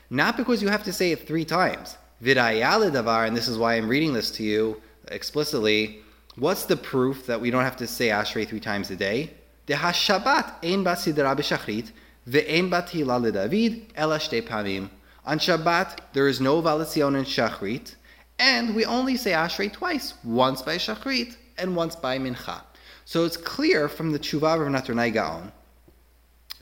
not 0.09 0.37
because 0.37 0.62
you 0.62 0.68
have 0.68 0.85
to 0.85 0.92
say 0.92 1.12
it 1.12 1.26
three 1.26 1.45
times. 1.45 1.97
Vidayale 2.23 2.90
davar, 2.90 3.26
and 3.26 3.37
this 3.37 3.49
is 3.49 3.59
why 3.59 3.75
I'm 3.75 3.88
reading 3.88 4.12
this 4.12 4.30
to 4.33 4.42
you 4.42 4.80
explicitly. 5.09 6.00
What's 6.37 6.64
the 6.66 6.76
proof 6.76 7.26
that 7.26 7.40
we 7.40 7.50
don't 7.50 7.64
have 7.64 7.76
to 7.78 7.87
say 7.87 8.09
Ashrei 8.09 8.47
three 8.47 8.61
times 8.61 8.90
a 8.90 8.97
day? 8.97 9.30
Hashabat 9.66 10.64
ein 10.64 10.85
basidra 10.85 11.37
b'shachrit 11.37 11.90
ve'ein 12.28 12.71
batila 12.71 13.21
leDavid 13.21 13.87
ela 13.97 14.18
shtei 14.18 14.47
pamim. 14.47 14.90
On 15.25 15.38
Shabbat 15.38 15.99
there 16.12 16.28
is 16.28 16.40
no 16.40 16.62
valacion 16.62 17.18
in 17.18 17.25
shachrit, 17.25 17.97
and 18.38 18.76
we 18.76 18.85
only 18.85 19.16
say 19.16 19.33
Ashrei 19.33 19.73
twice, 19.73 20.14
once 20.23 20.62
by 20.62 20.76
shachrit 20.76 21.37
and 21.59 21.75
once 21.75 21.97
by 21.97 22.18
mincha. 22.18 22.62
So 23.04 23.25
it's 23.25 23.37
clear 23.37 23.88
from 23.88 24.12
the 24.12 24.18
tshuva 24.18 24.61
of 24.61 24.68
Natronai 24.73 25.12
Gaon 25.12 25.52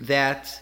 that 0.01 0.62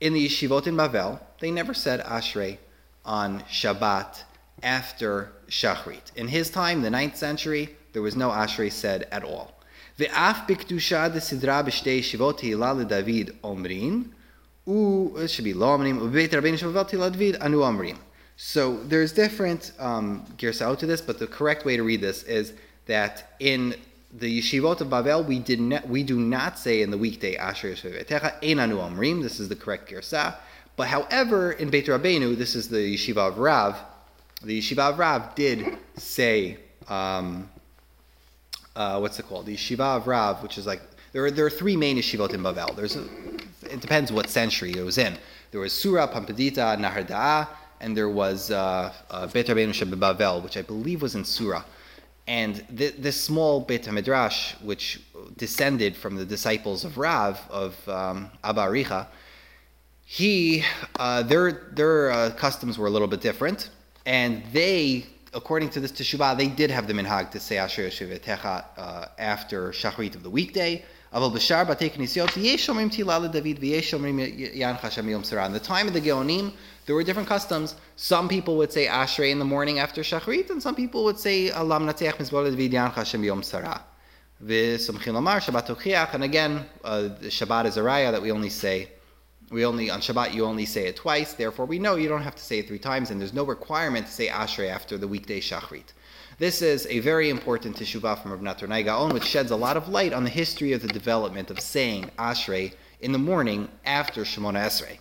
in 0.00 0.12
the 0.12 0.28
yeshivot 0.28 0.66
in 0.66 0.76
Bavel, 0.76 1.20
they 1.40 1.50
never 1.50 1.74
said 1.74 2.00
Ashrei 2.00 2.58
on 3.04 3.40
Shabbat 3.42 4.22
after 4.62 5.32
Shachrit. 5.48 6.14
In 6.16 6.28
his 6.28 6.50
time, 6.50 6.82
the 6.82 6.90
9th 6.90 7.16
century, 7.16 7.76
there 7.92 8.02
was 8.02 8.16
no 8.16 8.30
Ashrei 8.30 8.70
said 8.70 9.08
at 9.10 9.24
all. 9.24 9.54
ואף 9.98 10.38
בקדושה 10.48 11.08
דסדרה 11.08 11.62
בשתי 11.62 11.90
ישיבות 11.90 12.38
תהילה 12.38 12.72
לדוד 12.72 13.30
אומרים, 13.44 14.04
it 14.66 14.70
should 14.70 15.44
be 15.44 15.54
לא 15.54 15.72
אומרים, 15.72 15.98
ובבית 16.02 16.34
רבינו 16.34 16.58
שבבית 16.58 16.88
תהילה 16.88 17.06
לדוד 17.06 17.34
אנו 17.34 17.66
אומרים. 17.66 17.96
So 18.36 18.76
there's 18.88 19.12
different 19.12 19.72
um, 19.80 20.22
out 20.60 20.78
to 20.78 20.86
this, 20.86 21.00
but 21.00 21.18
the 21.18 21.26
correct 21.26 21.64
way 21.64 21.76
to 21.76 21.82
read 21.82 22.00
this 22.00 22.22
is 22.22 22.52
that 22.86 23.34
in 23.40 23.74
the 24.17 24.39
yeshivot 24.39 24.81
of 24.81 24.87
Bavel, 24.87 25.25
we 25.25 25.39
did 25.39 25.59
not, 25.59 25.87
we 25.87 26.03
do 26.03 26.19
not 26.19 26.59
say 26.59 26.81
in 26.81 26.91
the 26.91 26.97
weekday 26.97 27.35
Asher 27.35 27.71
Yeshevetecha 27.71 28.43
Ein 28.43 28.59
Anu 28.59 28.77
Omrim. 28.77 29.21
This 29.23 29.39
is 29.39 29.49
the 29.49 29.55
correct 29.55 29.89
girsa. 29.89 30.35
But 30.75 30.87
however, 30.87 31.51
in 31.51 31.69
Beit 31.69 31.87
Rabbeinu, 31.87 32.37
this 32.37 32.55
is 32.55 32.67
the 32.67 32.95
yeshiva 32.95 33.29
of 33.29 33.37
Rav. 33.37 33.77
The 34.43 34.59
yeshiva 34.59 34.91
of 34.91 34.99
Rav 34.99 35.35
did 35.35 35.77
say, 35.95 36.57
um, 36.87 37.49
uh, 38.75 38.99
what's 38.99 39.19
it 39.19 39.27
called? 39.27 39.45
The 39.45 39.55
yeshiva 39.55 39.97
of 39.97 40.07
Rav, 40.07 40.43
which 40.43 40.57
is 40.57 40.65
like 40.65 40.81
there 41.11 41.25
are 41.25 41.31
there 41.31 41.45
are 41.45 41.51
three 41.51 41.77
main 41.77 41.97
yeshivot 41.97 42.33
in 42.33 42.41
Bavel. 42.41 42.75
There's 42.75 42.95
a, 42.95 43.05
it 43.71 43.81
depends 43.81 44.11
what 44.11 44.29
century 44.29 44.73
it 44.75 44.83
was 44.83 44.97
in. 44.97 45.17
There 45.51 45.59
was 45.59 45.73
Sura, 45.73 46.07
Pumbedita, 46.07 46.77
Nahar 46.77 47.47
and 47.79 47.97
there 47.97 48.09
was 48.09 48.49
uh, 48.49 48.93
uh, 49.11 49.27
Beit 49.27 49.47
Rabbeinu 49.47 49.73
Bavel, 49.95 50.41
which 50.43 50.57
I 50.57 50.61
believe 50.61 51.01
was 51.01 51.15
in 51.15 51.23
Sura. 51.23 51.63
And 52.27 52.65
th- 52.77 52.95
this 52.97 53.21
small 53.21 53.59
Beit 53.59 53.91
Midrash, 53.91 54.53
which 54.61 55.01
descended 55.37 55.95
from 55.95 56.15
the 56.15 56.25
disciples 56.25 56.85
of 56.85 56.97
Rav 56.97 57.39
of 57.49 57.89
um, 57.89 58.31
Abba 58.43 58.61
Aricha, 58.61 59.07
he 60.05 60.63
uh, 60.99 61.23
their 61.23 61.69
their 61.73 62.11
uh, 62.11 62.29
customs 62.31 62.77
were 62.77 62.87
a 62.87 62.89
little 62.89 63.07
bit 63.07 63.21
different, 63.21 63.69
and 64.05 64.43
they, 64.53 65.05
according 65.33 65.69
to 65.71 65.79
this 65.79 65.91
teshuvah, 65.91 66.37
they 66.37 66.47
did 66.47 66.69
have 66.69 66.87
the 66.87 66.93
minhag 66.93 67.31
to 67.31 67.39
say 67.39 67.57
Asher 67.57 67.87
Yeshevetecha 67.87 68.65
uh, 68.77 69.05
after 69.17 69.71
Shachrit 69.71 70.15
of 70.15 70.23
the 70.23 70.29
weekday. 70.29 70.85
Aval 71.13 71.31
b'shar 71.31 71.63
batei 71.67 71.91
knisiyot 71.91 72.29
yeshomrim 72.41 72.89
tila 72.89 73.31
David 73.31 73.59
v'yeshomrim 73.59 74.57
yancha 74.57 74.89
shem 74.89 75.07
yom 75.07 75.21
In 75.45 75.53
the 75.53 75.59
time 75.59 75.87
of 75.87 75.93
the 75.93 76.01
Geonim, 76.01 76.51
there 76.87 76.95
were 76.95 77.03
different 77.03 77.29
customs. 77.29 77.75
Some 77.95 78.27
people 78.27 78.57
would 78.57 78.71
say 78.73 78.87
Ashrei 78.87 79.29
in 79.29 79.37
the 79.37 79.45
morning 79.45 79.77
after 79.77 80.01
Shachrit, 80.01 80.49
and 80.49 80.59
some 80.59 80.73
people 80.73 81.03
would 81.03 81.19
say 81.19 81.49
Alam 81.49 81.85
Natzeach 81.85 82.15
Mizbor 82.15 82.49
David 82.49 82.71
yancha 82.71 83.05
shem 83.05 83.23
yom 83.23 83.43
sarah. 83.43 83.83
V'somchin 84.43 85.13
lamar 85.13 85.39
Shabbat 85.39 86.13
and 86.15 86.23
again, 86.23 86.65
uh, 86.83 87.09
Shabbat 87.21 87.65
is 87.65 87.77
a 87.77 87.81
raya 87.81 88.11
that 88.11 88.23
we 88.23 88.31
only 88.31 88.49
say 88.49 88.89
we 89.51 89.65
only 89.67 89.91
on 89.91 90.01
Shabbat 90.01 90.33
you 90.33 90.45
only 90.45 90.65
say 90.65 90.87
it 90.87 90.95
twice. 90.95 91.33
Therefore, 91.33 91.67
we 91.67 91.77
know 91.77 91.95
you 91.95 92.09
don't 92.09 92.23
have 92.23 92.35
to 92.35 92.43
say 92.43 92.57
it 92.57 92.67
three 92.67 92.79
times, 92.79 93.11
and 93.11 93.21
there's 93.21 93.33
no 93.33 93.43
requirement 93.43 94.07
to 94.07 94.11
say 94.11 94.29
Ashrei 94.29 94.71
after 94.71 94.97
the 94.97 95.07
weekday 95.07 95.41
Shachrit. 95.41 95.93
This 96.39 96.63
is 96.63 96.87
a 96.89 96.99
very 96.99 97.29
important 97.29 97.77
teshuvah 97.77 98.21
from 98.21 98.31
Rav 98.31 98.41
Natronai 98.41 98.83
Gaon, 98.83 99.13
which 99.13 99.23
sheds 99.23 99.51
a 99.51 99.55
lot 99.55 99.77
of 99.77 99.87
light 99.87 100.13
on 100.13 100.23
the 100.23 100.29
history 100.29 100.73
of 100.73 100.81
the 100.81 100.87
development 100.87 101.51
of 101.51 101.59
saying 101.59 102.09
Ashrei 102.17 102.73
in 103.01 103.11
the 103.11 103.19
morning 103.19 103.69
after 103.85 104.23
Shemona 104.23 104.65
Esrei. 104.65 104.97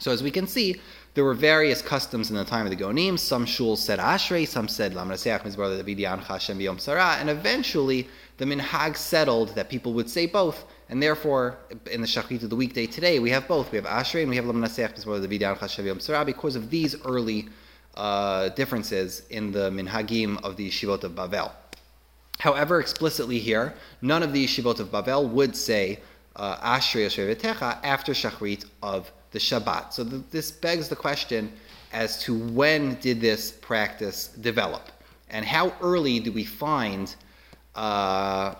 So 0.00 0.10
as 0.10 0.22
we 0.22 0.30
can 0.30 0.48
see, 0.48 0.80
there 1.14 1.24
were 1.24 1.34
various 1.34 1.82
customs 1.82 2.30
in 2.30 2.36
the 2.36 2.44
time 2.44 2.66
of 2.66 2.70
the 2.70 2.82
Geonim. 2.82 3.16
Some 3.18 3.46
shuls 3.46 3.78
said 3.78 4.00
Ashrei, 4.00 4.46
some 4.46 4.66
said 4.66 4.92
Lamraseach 4.94 5.42
Mizbar 5.42 5.80
Davidian 5.80 6.20
Hashem 6.24 6.58
Biyom 6.58 6.80
Sarah, 6.80 7.16
and 7.20 7.30
eventually 7.30 8.08
the 8.38 8.44
minhag 8.44 8.96
settled 8.96 9.54
that 9.54 9.68
people 9.68 9.92
would 9.92 10.10
say 10.10 10.26
both 10.26 10.64
and 10.90 11.00
therefore, 11.00 11.56
in 11.92 12.00
the 12.00 12.06
Shachrit 12.08 12.42
of 12.42 12.50
the 12.50 12.56
weekday 12.56 12.84
today, 12.84 13.20
we 13.20 13.30
have 13.30 13.46
both. 13.46 13.70
We 13.70 13.76
have 13.76 13.84
Ashrei 13.84 14.22
and 14.22 14.30
we 14.30 14.34
have 14.34 14.44
Lam 14.44 14.60
Naseach 14.60 14.96
the 14.96 15.28
Vidyan 15.28 15.56
Chashav 15.56 15.84
Yom 15.84 15.98
Tzara 15.98 16.26
because 16.26 16.56
of 16.56 16.68
these 16.68 17.00
early 17.04 17.48
uh, 17.96 18.48
differences 18.50 19.22
in 19.30 19.52
the 19.52 19.70
minhagim 19.70 20.42
of 20.42 20.56
the 20.56 20.68
yeshivot 20.68 21.04
of 21.04 21.12
Bavel. 21.12 21.50
However, 22.38 22.80
explicitly 22.80 23.38
here, 23.38 23.74
none 24.00 24.22
of 24.22 24.32
the 24.32 24.46
yeshivot 24.46 24.80
of 24.80 24.90
Bavel 24.90 25.28
would 25.28 25.54
say 25.54 26.00
uh, 26.36 26.56
Ashrei 26.56 27.06
V'Techa 27.06 27.78
after 27.82 28.12
Shachrit 28.12 28.64
of 28.82 29.12
the 29.32 29.38
Shabbat. 29.38 29.92
So 29.92 30.04
the, 30.04 30.18
this 30.30 30.50
begs 30.50 30.88
the 30.88 30.96
question 30.96 31.52
as 31.92 32.22
to 32.22 32.38
when 32.38 32.94
did 33.00 33.20
this 33.20 33.52
practice 33.52 34.28
develop, 34.28 34.90
and 35.28 35.44
how 35.44 35.74
early 35.80 36.20
do 36.20 36.32
we 36.32 36.44
find 36.44 37.14
uh, 37.74 38.54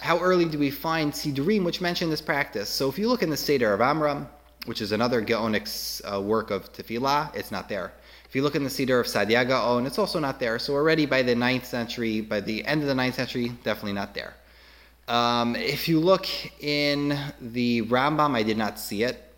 how 0.00 0.18
early 0.20 0.44
do 0.44 0.58
we 0.58 0.70
find 0.70 1.12
Sidurim 1.12 1.64
which 1.64 1.80
mention 1.80 2.08
this 2.08 2.20
practice? 2.20 2.68
So 2.68 2.88
if 2.88 2.98
you 2.98 3.08
look 3.08 3.22
in 3.22 3.30
the 3.30 3.36
Seder 3.36 3.74
of 3.74 3.80
Amram, 3.80 4.28
which 4.66 4.80
is 4.80 4.92
another 4.92 5.20
Gaonic 5.22 6.00
uh, 6.04 6.20
work 6.20 6.50
of 6.50 6.72
Tefillah, 6.72 7.34
it's 7.34 7.50
not 7.50 7.68
there. 7.68 7.92
If 8.28 8.36
you 8.36 8.42
look 8.42 8.54
in 8.54 8.62
the 8.62 8.68
Seder 8.68 9.00
of 9.00 9.06
Saadia 9.06 9.48
Gaon, 9.48 9.86
it's 9.86 9.98
also 9.98 10.18
not 10.18 10.38
there. 10.38 10.58
So 10.58 10.74
already 10.74 11.06
by 11.06 11.22
the 11.22 11.34
9th 11.34 11.64
century, 11.64 12.20
by 12.20 12.40
the 12.40 12.62
end 12.66 12.82
of 12.82 12.88
the 12.88 12.94
9th 12.94 13.14
century, 13.14 13.48
definitely 13.64 13.94
not 13.94 14.12
there. 14.12 14.34
Um, 15.08 15.56
if 15.56 15.88
you 15.88 15.98
look 15.98 16.26
in 16.62 17.18
the 17.40 17.82
Rambam, 17.82 18.34
I 18.34 18.42
did 18.42 18.58
not 18.58 18.78
see 18.78 19.02
it. 19.02 19.32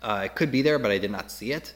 Uh, 0.00 0.22
it 0.24 0.34
could 0.34 0.50
be 0.50 0.62
there, 0.62 0.78
but 0.78 0.90
I 0.90 0.96
did 0.96 1.10
not 1.10 1.30
see 1.30 1.52
it. 1.52 1.74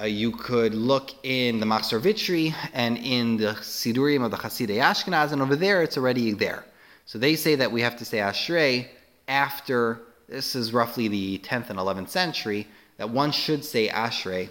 Uh, 0.00 0.04
you 0.04 0.30
could 0.30 0.74
look 0.74 1.10
in 1.24 1.58
the 1.58 1.66
Machzor 1.66 2.00
Vitry 2.00 2.54
and 2.72 2.96
in 2.96 3.36
the 3.36 3.54
Sidurim 3.54 4.24
of 4.24 4.30
the 4.30 4.36
Hasidei 4.36 4.80
Ashkenaz, 4.80 5.32
and 5.32 5.42
over 5.42 5.56
there 5.56 5.82
it's 5.82 5.96
already 5.96 6.30
there. 6.30 6.64
So 7.06 7.18
they 7.18 7.34
say 7.34 7.56
that 7.56 7.72
we 7.72 7.80
have 7.80 7.96
to 7.96 8.04
say 8.04 8.18
Ashrei 8.18 8.86
after, 9.26 10.02
this 10.28 10.54
is 10.54 10.72
roughly 10.72 11.08
the 11.08 11.38
10th 11.38 11.70
and 11.70 11.80
11th 11.80 12.10
century, 12.10 12.68
that 12.98 13.10
one 13.10 13.32
should 13.32 13.64
say 13.64 13.88
Ashrei 13.88 14.50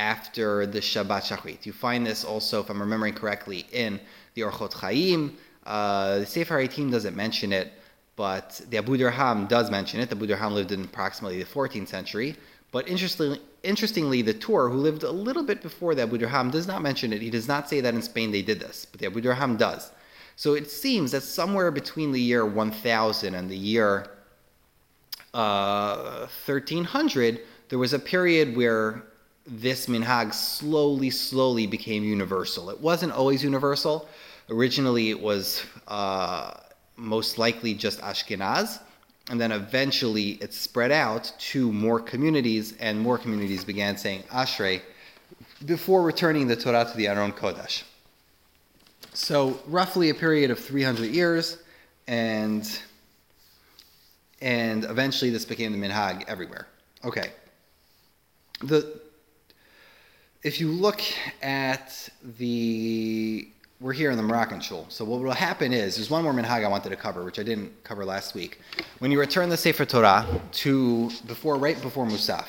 after 0.00 0.64
the 0.64 0.80
Shabbat 0.80 1.24
Shachrit. 1.28 1.66
You 1.66 1.74
find 1.74 2.06
this 2.06 2.24
also, 2.24 2.60
if 2.60 2.70
I'm 2.70 2.80
remembering 2.80 3.12
correctly, 3.12 3.66
in 3.70 4.00
the 4.34 4.40
Orchot 4.42 4.72
Chaim. 4.72 5.36
Uh, 5.66 6.20
the 6.20 6.26
Sefer 6.26 6.58
Ha'itim 6.58 6.90
doesn't 6.90 7.14
mention 7.14 7.52
it, 7.52 7.74
but 8.16 8.62
the 8.70 8.78
Abu 8.78 8.96
Dirham 8.96 9.46
does 9.46 9.70
mention 9.70 10.00
it. 10.00 10.08
The 10.08 10.16
Abu 10.16 10.26
Dirham 10.26 10.54
lived 10.54 10.72
in 10.72 10.84
approximately 10.84 11.38
the 11.38 11.48
14th 11.48 11.88
century. 11.88 12.34
But 12.72 12.88
interestingly, 12.88 13.40
interestingly, 13.62 14.22
the 14.22 14.32
Tur, 14.32 14.70
who 14.70 14.78
lived 14.78 15.02
a 15.02 15.10
little 15.10 15.42
bit 15.42 15.60
before 15.60 15.94
the 15.94 16.02
Abu 16.02 16.16
Dirham, 16.16 16.50
does 16.50 16.66
not 16.66 16.80
mention 16.80 17.12
it. 17.12 17.20
He 17.20 17.28
does 17.28 17.46
not 17.46 17.68
say 17.68 17.82
that 17.82 17.94
in 17.94 18.00
Spain 18.00 18.32
they 18.32 18.42
did 18.42 18.58
this, 18.58 18.86
but 18.86 19.00
the 19.00 19.06
Abu 19.06 19.20
Dirham 19.20 19.58
does. 19.58 19.92
So 20.36 20.54
it 20.54 20.70
seems 20.70 21.10
that 21.10 21.22
somewhere 21.22 21.70
between 21.70 22.10
the 22.12 22.20
year 22.20 22.46
1000 22.46 23.34
and 23.34 23.50
the 23.50 23.56
year 23.56 24.06
uh, 25.34 26.26
1300, 26.46 27.40
there 27.68 27.78
was 27.78 27.92
a 27.92 27.98
period 27.98 28.56
where 28.56 29.04
this 29.46 29.86
minhag 29.86 30.32
slowly, 30.34 31.10
slowly 31.10 31.66
became 31.66 32.04
universal. 32.04 32.70
It 32.70 32.80
wasn't 32.80 33.12
always 33.12 33.42
universal. 33.42 34.08
Originally, 34.48 35.10
it 35.10 35.20
was 35.20 35.62
uh, 35.88 36.52
most 36.96 37.38
likely 37.38 37.74
just 37.74 38.00
Ashkenaz, 38.00 38.80
and 39.30 39.40
then 39.40 39.52
eventually 39.52 40.32
it 40.42 40.52
spread 40.52 40.90
out 40.92 41.32
to 41.38 41.72
more 41.72 42.00
communities, 42.00 42.74
and 42.80 43.00
more 43.00 43.18
communities 43.18 43.64
began 43.64 43.96
saying 43.96 44.22
Ashrei 44.24 44.82
before 45.64 46.02
returning 46.02 46.46
the 46.48 46.56
Torah 46.56 46.88
to 46.90 46.96
the 46.96 47.06
Aron 47.06 47.32
Kodesh. 47.32 47.82
So, 49.12 49.58
roughly 49.66 50.10
a 50.10 50.14
period 50.14 50.50
of 50.50 50.58
300 50.58 51.10
years, 51.10 51.58
and 52.06 52.68
and 54.40 54.84
eventually 54.84 55.30
this 55.30 55.44
became 55.44 55.78
the 55.78 55.88
minhag 55.88 56.24
everywhere. 56.26 56.66
Okay. 57.04 57.32
The 58.62 58.99
if 60.42 60.60
you 60.60 60.70
look 60.70 61.02
at 61.42 62.08
the 62.38 63.48
we're 63.80 63.92
here 63.94 64.10
in 64.10 64.18
the 64.18 64.22
Moroccan 64.22 64.60
shul. 64.60 64.84
So 64.90 65.06
what 65.06 65.22
will 65.22 65.30
happen 65.32 65.72
is 65.72 65.96
there's 65.96 66.10
one 66.10 66.22
more 66.22 66.34
minhag 66.34 66.64
I 66.64 66.68
wanted 66.68 66.90
to 66.90 66.96
cover, 66.96 67.24
which 67.24 67.38
I 67.38 67.42
didn't 67.42 67.82
cover 67.82 68.04
last 68.04 68.34
week. 68.34 68.60
When 68.98 69.10
you 69.10 69.18
return 69.18 69.48
the 69.48 69.56
Sefer 69.56 69.86
Torah 69.86 70.26
to 70.52 71.10
before 71.26 71.56
right 71.56 71.80
before 71.80 72.06
Musaf, 72.06 72.44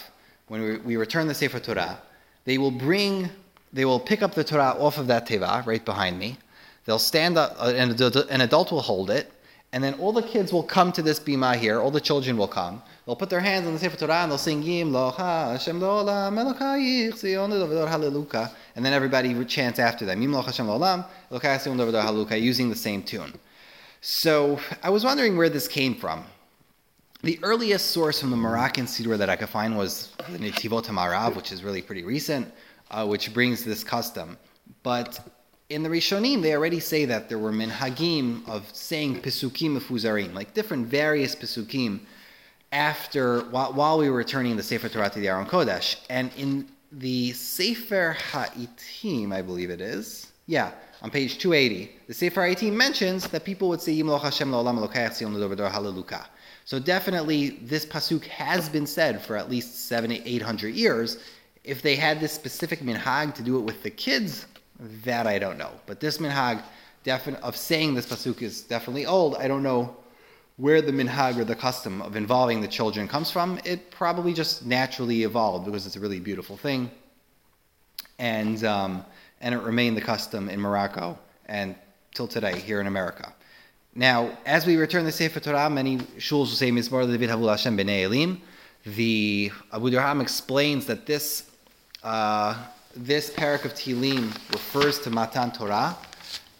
when 0.47 0.61
we, 0.61 0.77
we 0.79 0.95
return 0.97 1.27
the 1.27 1.33
Sefer 1.33 1.59
Torah, 1.59 2.01
they 2.45 2.57
will 2.57 2.71
bring 2.71 3.29
they 3.73 3.85
will 3.85 3.99
pick 3.99 4.21
up 4.21 4.33
the 4.35 4.43
Torah 4.43 4.75
off 4.77 4.97
of 4.97 5.07
that 5.07 5.25
teva 5.27 5.65
right 5.65 5.83
behind 5.83 6.19
me. 6.19 6.37
They'll 6.85 6.99
stand 6.99 7.37
up, 7.37 7.55
uh, 7.57 7.71
and 7.75 8.01
an 8.01 8.41
adult 8.41 8.71
will 8.71 8.81
hold 8.81 9.09
it, 9.09 9.31
and 9.71 9.81
then 9.81 9.93
all 9.95 10.11
the 10.11 10.23
kids 10.23 10.51
will 10.51 10.63
come 10.63 10.91
to 10.93 11.01
this 11.01 11.19
bima 11.19 11.55
here. 11.55 11.79
All 11.79 11.91
the 11.91 12.01
children 12.01 12.35
will 12.35 12.49
come. 12.49 12.81
They'll 13.05 13.15
put 13.15 13.29
their 13.29 13.39
hands 13.39 13.65
on 13.65 13.73
the 13.73 13.79
Sefer 13.79 13.97
Torah 13.97 14.21
and 14.21 14.31
they'll 14.31 14.37
sing 14.37 14.61
Yim 14.61 14.93
Hashem 14.93 15.79
Lo'olam 15.79 16.33
Elokayich 16.35 17.17
Zion 17.17 17.51
Hallelujah. 17.87 18.51
And 18.75 18.85
then 18.85 18.93
everybody 18.93 19.33
would 19.33 19.49
chants 19.49 19.79
after 19.79 20.05
them 20.05 20.21
Yim 20.21 20.33
Hashem 20.33 20.67
Elokayich 20.67 21.61
Zion 21.61 21.77
Hallelujah 21.77 22.37
using 22.37 22.69
the 22.69 22.75
same 22.75 23.01
tune. 23.01 23.33
So 24.01 24.59
I 24.83 24.89
was 24.89 25.03
wondering 25.03 25.35
where 25.35 25.49
this 25.49 25.67
came 25.67 25.95
from. 25.95 26.23
The 27.23 27.39
earliest 27.43 27.91
source 27.91 28.19
from 28.19 28.31
the 28.31 28.37
Moroccan 28.37 28.85
Siddur 28.85 29.17
that 29.17 29.29
I 29.29 29.35
could 29.35 29.49
find 29.49 29.77
was 29.77 30.11
the 30.29 30.39
Netivot 30.39 30.85
HaMarav, 30.85 31.35
which 31.35 31.51
is 31.51 31.63
really 31.63 31.83
pretty 31.83 32.03
recent, 32.03 32.51
uh, 32.89 33.05
which 33.05 33.31
brings 33.31 33.63
this 33.63 33.83
custom. 33.83 34.37
But 34.81 35.19
in 35.69 35.83
the 35.83 35.89
Rishonim, 35.89 36.41
they 36.41 36.55
already 36.55 36.79
say 36.79 37.05
that 37.05 37.29
there 37.29 37.37
were 37.37 37.51
minhagim 37.51 38.47
of 38.49 38.67
saying 38.75 39.21
pesukim 39.21 39.77
mefuzarim, 39.77 40.33
like 40.33 40.55
different 40.55 40.87
various 40.87 41.35
pesukim, 41.35 41.99
after 42.71 43.41
while, 43.45 43.73
while, 43.73 43.97
we 43.97 44.09
were 44.09 44.17
returning 44.17 44.55
the 44.55 44.63
Sefer 44.63 44.89
Torah 44.89 45.09
to 45.09 45.19
the 45.19 45.27
Aron 45.27 45.45
Kodesh, 45.45 45.97
and 46.09 46.31
in 46.37 46.67
the 46.91 47.31
Sefer 47.33 48.15
Ha'itim, 48.31 49.33
I 49.33 49.41
believe 49.41 49.69
it 49.69 49.81
is, 49.81 50.31
yeah, 50.47 50.71
on 51.01 51.09
page 51.09 51.37
280, 51.39 51.91
the 52.07 52.13
Sefer 52.13 52.41
Ha'itim 52.41 52.75
mentions 52.75 53.27
that 53.27 53.43
people 53.43 53.69
would 53.69 53.81
say 53.81 53.93
Yimloch 53.93 54.21
Hashem 54.21 54.51
La'olam 54.51 55.71
Hallelujah. 55.71 56.25
So 56.65 56.79
definitely, 56.79 57.49
this 57.63 57.85
pasuk 57.85 58.25
has 58.25 58.69
been 58.69 58.87
said 58.87 59.21
for 59.21 59.35
at 59.35 59.49
least 59.49 59.87
seven, 59.87 60.11
eight 60.11 60.41
hundred 60.41 60.75
years. 60.75 61.17
If 61.63 61.81
they 61.81 61.95
had 61.95 62.19
this 62.19 62.31
specific 62.31 62.79
minhag 62.79 63.33
to 63.35 63.43
do 63.43 63.57
it 63.57 63.61
with 63.61 63.83
the 63.83 63.89
kids, 63.89 64.45
that 65.03 65.27
I 65.27 65.37
don't 65.39 65.57
know. 65.57 65.71
But 65.85 65.99
this 65.99 66.19
minhag 66.19 66.63
of 67.41 67.57
saying 67.57 67.95
this 67.95 68.05
pasuk 68.05 68.41
is 68.41 68.61
definitely 68.61 69.05
old. 69.05 69.35
I 69.35 69.47
don't 69.47 69.63
know 69.63 69.95
where 70.61 70.79
the 70.79 70.91
minhag 70.91 71.37
or 71.37 71.43
the 71.43 71.55
custom 71.55 72.03
of 72.03 72.15
involving 72.15 72.61
the 72.61 72.67
children 72.67 73.07
comes 73.07 73.31
from. 73.31 73.59
It 73.65 73.89
probably 73.89 74.31
just 74.31 74.63
naturally 74.63 75.23
evolved 75.23 75.65
because 75.65 75.87
it's 75.87 75.95
a 75.95 75.99
really 75.99 76.19
beautiful 76.19 76.55
thing, 76.55 76.91
and 78.19 78.63
um, 78.63 79.03
and 79.41 79.55
it 79.55 79.61
remained 79.71 79.97
the 79.97 80.05
custom 80.13 80.49
in 80.49 80.59
Morocco 80.59 81.17
and 81.47 81.75
till 82.13 82.27
today 82.27 82.59
here 82.59 82.79
in 82.79 82.85
America. 82.85 83.33
Now, 83.95 84.37
as 84.45 84.67
we 84.67 84.77
return 84.77 85.03
the 85.03 85.11
Sefer 85.11 85.39
Torah, 85.39 85.69
many 85.69 85.97
shuls 86.25 86.47
will 86.49 86.59
say 86.63 86.69
Mizmor 86.71 87.09
David 87.11 87.29
Havul 87.31 87.49
Hashem 87.49 87.75
B'nei 87.75 88.03
Elim. 88.03 88.41
The 88.85 89.51
Abu 89.73 89.89
Dirham 89.89 90.21
explains 90.21 90.85
that 90.85 91.05
this. 91.07 91.49
Uh, 92.03 92.55
this 92.95 93.29
parak 93.29 93.63
of 93.63 93.73
Tilim 93.73 94.33
refers 94.51 94.99
to 94.99 95.09
Matan 95.09 95.51
Torah, 95.51 95.95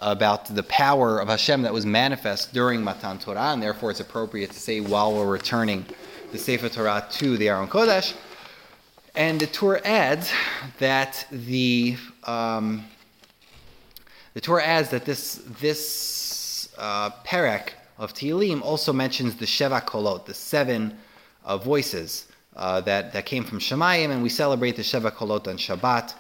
about 0.02 0.46
the 0.46 0.64
power 0.64 1.20
of 1.20 1.28
Hashem 1.28 1.62
that 1.62 1.74
was 1.74 1.86
manifest 1.86 2.54
during 2.54 2.84
Matan 2.84 3.20
Torah, 3.20 3.54
and 3.54 3.62
therefore 3.62 3.92
it's 3.92 4.00
appropriate 4.00 4.52
to 4.52 4.60
say 4.60 4.80
while 4.82 5.14
we're 5.14 5.32
returning 5.32 5.86
the 6.32 6.38
Sefer 6.38 6.70
Torah 6.70 7.06
to 7.12 7.38
the 7.38 7.50
Aron 7.50 7.68
Kodesh. 7.68 8.16
And 9.14 9.40
the 9.40 9.48
Torah 9.48 9.82
adds 9.86 10.32
that 10.80 11.28
the 11.32 11.98
um, 12.24 12.86
the 14.34 14.42
Torah 14.42 14.64
adds 14.64 14.90
that 14.90 15.06
this 15.06 15.42
this 15.60 16.70
uh, 16.78 17.12
parak 17.26 17.74
of 17.98 18.14
Tilim 18.14 18.62
also 18.62 18.92
mentions 18.92 19.36
the 19.36 19.46
Sheva 19.46 19.82
Kolot, 19.86 20.26
the 20.26 20.34
seven 20.34 20.98
uh, 21.46 21.58
voices 21.58 22.28
uh, 22.56 22.82
that, 22.82 23.14
that 23.14 23.26
came 23.26 23.44
from 23.44 23.60
Shemayim, 23.60 24.10
and 24.10 24.24
we 24.24 24.30
celebrate 24.30 24.76
the 24.76 24.82
Sheva 24.82 25.12
Kolot 25.12 25.48
on 25.48 25.58
Shabbat. 25.58 26.14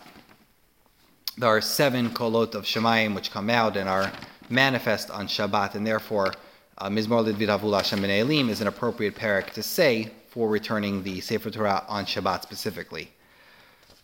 There 1.37 1.49
are 1.49 1.61
seven 1.61 2.09
Kolot 2.09 2.55
of 2.55 2.65
Shemayim 2.65 3.15
which 3.15 3.31
come 3.31 3.49
out 3.49 3.77
and 3.77 3.87
are 3.87 4.11
manifest 4.49 5.09
on 5.09 5.27
Shabbat, 5.27 5.75
and 5.75 5.87
therefore 5.87 6.33
uh, 6.77 6.89
Mizmor 6.89 7.25
Lidvid 7.25 7.47
Havul 7.47 7.73
Hashem 7.73 8.03
Elim 8.03 8.49
is 8.49 8.59
an 8.59 8.67
appropriate 8.67 9.15
parak 9.15 9.51
to 9.51 9.63
say 9.63 10.11
for 10.27 10.49
returning 10.49 11.03
the 11.03 11.21
Sefer 11.21 11.49
Torah 11.49 11.85
on 11.87 12.05
Shabbat 12.05 12.41
specifically. 12.41 13.11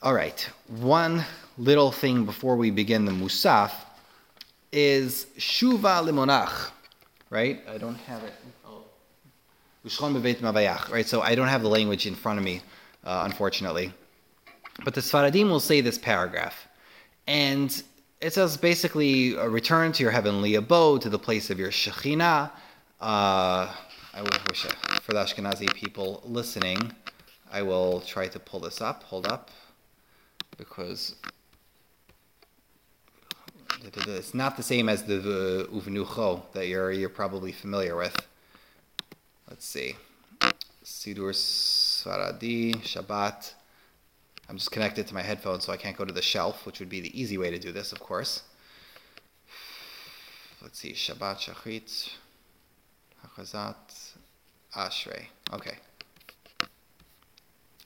All 0.02 0.14
right, 0.14 0.50
one 0.68 1.26
little 1.58 1.92
thing 1.92 2.24
before 2.24 2.56
we 2.56 2.72
begin 2.72 3.04
the 3.04 3.12
Musaf 3.12 3.74
is 4.72 5.28
Shuva 5.38 6.04
Limonach, 6.04 6.72
right? 7.30 7.62
I 7.70 7.78
don't 7.78 7.96
have 7.96 8.24
it. 8.24 8.34
Right, 10.92 11.06
so 11.06 11.22
I 11.22 11.36
don't 11.36 11.48
have 11.48 11.62
the 11.62 11.70
language 11.70 12.06
in 12.08 12.16
front 12.16 12.40
of 12.40 12.46
me, 12.46 12.62
uh, 13.04 13.24
unfortunately. 13.26 13.92
But 14.86 14.94
the 14.94 15.02
Sfaradim 15.02 15.50
will 15.50 15.60
say 15.60 15.82
this 15.82 15.98
paragraph. 15.98 16.67
And 17.28 17.84
it 18.22 18.34
says 18.34 18.58
basically, 18.58 19.36
return 19.36 19.92
to 19.94 20.04
your 20.04 20.12
heavenly 20.12 20.56
abode, 20.56 21.02
to 21.02 21.10
the 21.10 21.20
place 21.20 21.50
of 21.50 21.60
your 21.60 21.70
Shekhinah. 21.70 22.52
Uh, 23.00 23.74
I 24.14 24.22
wish 24.22 24.66
for 25.02 25.14
the 25.14 25.20
Ashkenazi 25.20 25.72
people 25.74 26.24
listening, 26.26 26.92
I 27.52 27.62
will 27.62 28.02
try 28.02 28.28
to 28.28 28.40
pull 28.40 28.60
this 28.60 28.82
up. 28.82 29.04
Hold 29.04 29.28
up. 29.28 29.52
Because 30.58 31.16
it's 33.84 34.34
not 34.34 34.58
the 34.58 34.64
same 34.64 34.90
as 34.90 35.04
the, 35.04 35.68
Uvnucho 35.72 36.42
that 36.54 36.68
you're, 36.68 36.92
you're 36.92 37.10
probably 37.10 37.52
familiar 37.52 37.96
with. 37.96 38.16
Let's 39.48 39.66
see. 39.66 39.96
Sidur 40.84 41.34
Sfaradi, 41.34 42.76
Shabbat. 42.78 43.54
I'm 44.50 44.58
just 44.58 44.72
connected 44.72 45.08
to 45.08 45.14
my 45.14 45.22
headphones, 45.22 45.66
so 45.66 45.74
I 45.74 45.78
can't 45.78 45.98
go 45.98 46.06
to 46.06 46.14
the 46.14 46.22
shelf, 46.22 46.66
which 46.66 46.80
would 46.80 46.90
be 46.90 47.02
the 47.02 47.20
easy 47.20 47.38
way 47.38 47.52
to 47.52 47.60
do 47.60 47.72
this, 47.72 47.92
of 47.92 48.00
course. 48.00 48.44
Let's 50.62 50.80
see. 50.80 50.94
Shabbat, 50.94 51.38
Shachrit, 51.38 52.12
Hachazat, 53.26 54.14
Ashrei. 54.76 55.26
Okay. 55.54 55.78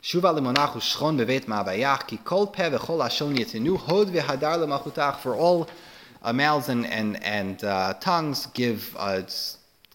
Shuva 0.04 0.34
limonach 0.34 0.74
ushchon 0.74 1.17
bevet 1.17 1.45
ma'avayach 1.45 2.08
ki 2.08 2.17
kol 2.17 2.47
peh 2.47 2.69
v'chol 2.69 3.06
ashon 3.08 3.38
yetinu 3.38 3.78
hod 3.78 4.08
v'hadar 4.08 4.58
lemachutach 4.58 5.17
for 5.17 5.36
all 5.36 5.69
uh, 6.24 6.34
mouths 6.34 6.69
and 6.69 6.88
and 6.88 7.24
and 7.24 7.63
uh, 7.63 7.93
tongues 8.00 8.47
give 8.47 8.95
uh, 8.97 9.21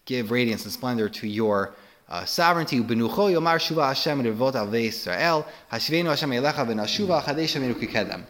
give 0.05 0.31
radiance 0.31 0.63
and 0.63 0.71
splendor 0.71 1.09
to 1.09 1.27
your 1.27 1.75
uh, 2.09 2.25
sovereignty. 2.25 2.79
Benucho 2.79 3.31
yomar 3.31 3.57
shuva 3.57 3.87
Hashem 3.87 4.23
revot 4.23 4.53
hashivenu 5.71 6.05
Hashem 6.05 6.31
elecha 6.31 6.65
v'nashuva 6.65 7.21
chadesh. 7.23 8.23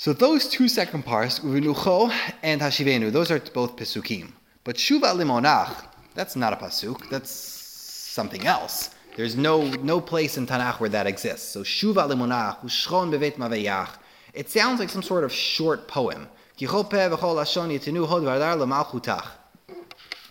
So 0.00 0.14
those 0.14 0.48
two 0.48 0.66
second 0.66 1.02
parts, 1.02 1.40
Uvinucho 1.40 2.10
and 2.42 2.62
Hashivenu, 2.62 3.12
those 3.12 3.30
are 3.30 3.38
both 3.38 3.76
Pesukim. 3.76 4.32
But 4.64 4.76
Shuva 4.76 5.14
Limonach, 5.14 5.74
that's 6.14 6.36
not 6.36 6.54
a 6.54 6.56
Pasuk, 6.56 7.10
that's 7.10 7.30
something 7.30 8.46
else. 8.46 8.94
There's 9.16 9.36
no, 9.36 9.64
no 9.82 10.00
place 10.00 10.38
in 10.38 10.46
Tanakh 10.46 10.80
where 10.80 10.88
that 10.88 11.06
exists. 11.06 11.50
So 11.50 11.62
Shuva 11.62 12.08
Limonach, 12.10 12.60
Ushchon 12.60 13.10
Bevet 13.10 13.34
Maveyach, 13.36 13.90
it 14.32 14.48
sounds 14.48 14.80
like 14.80 14.88
some 14.88 15.02
sort 15.02 15.22
of 15.22 15.30
short 15.30 15.86
poem. 15.86 16.28
It 16.58 16.70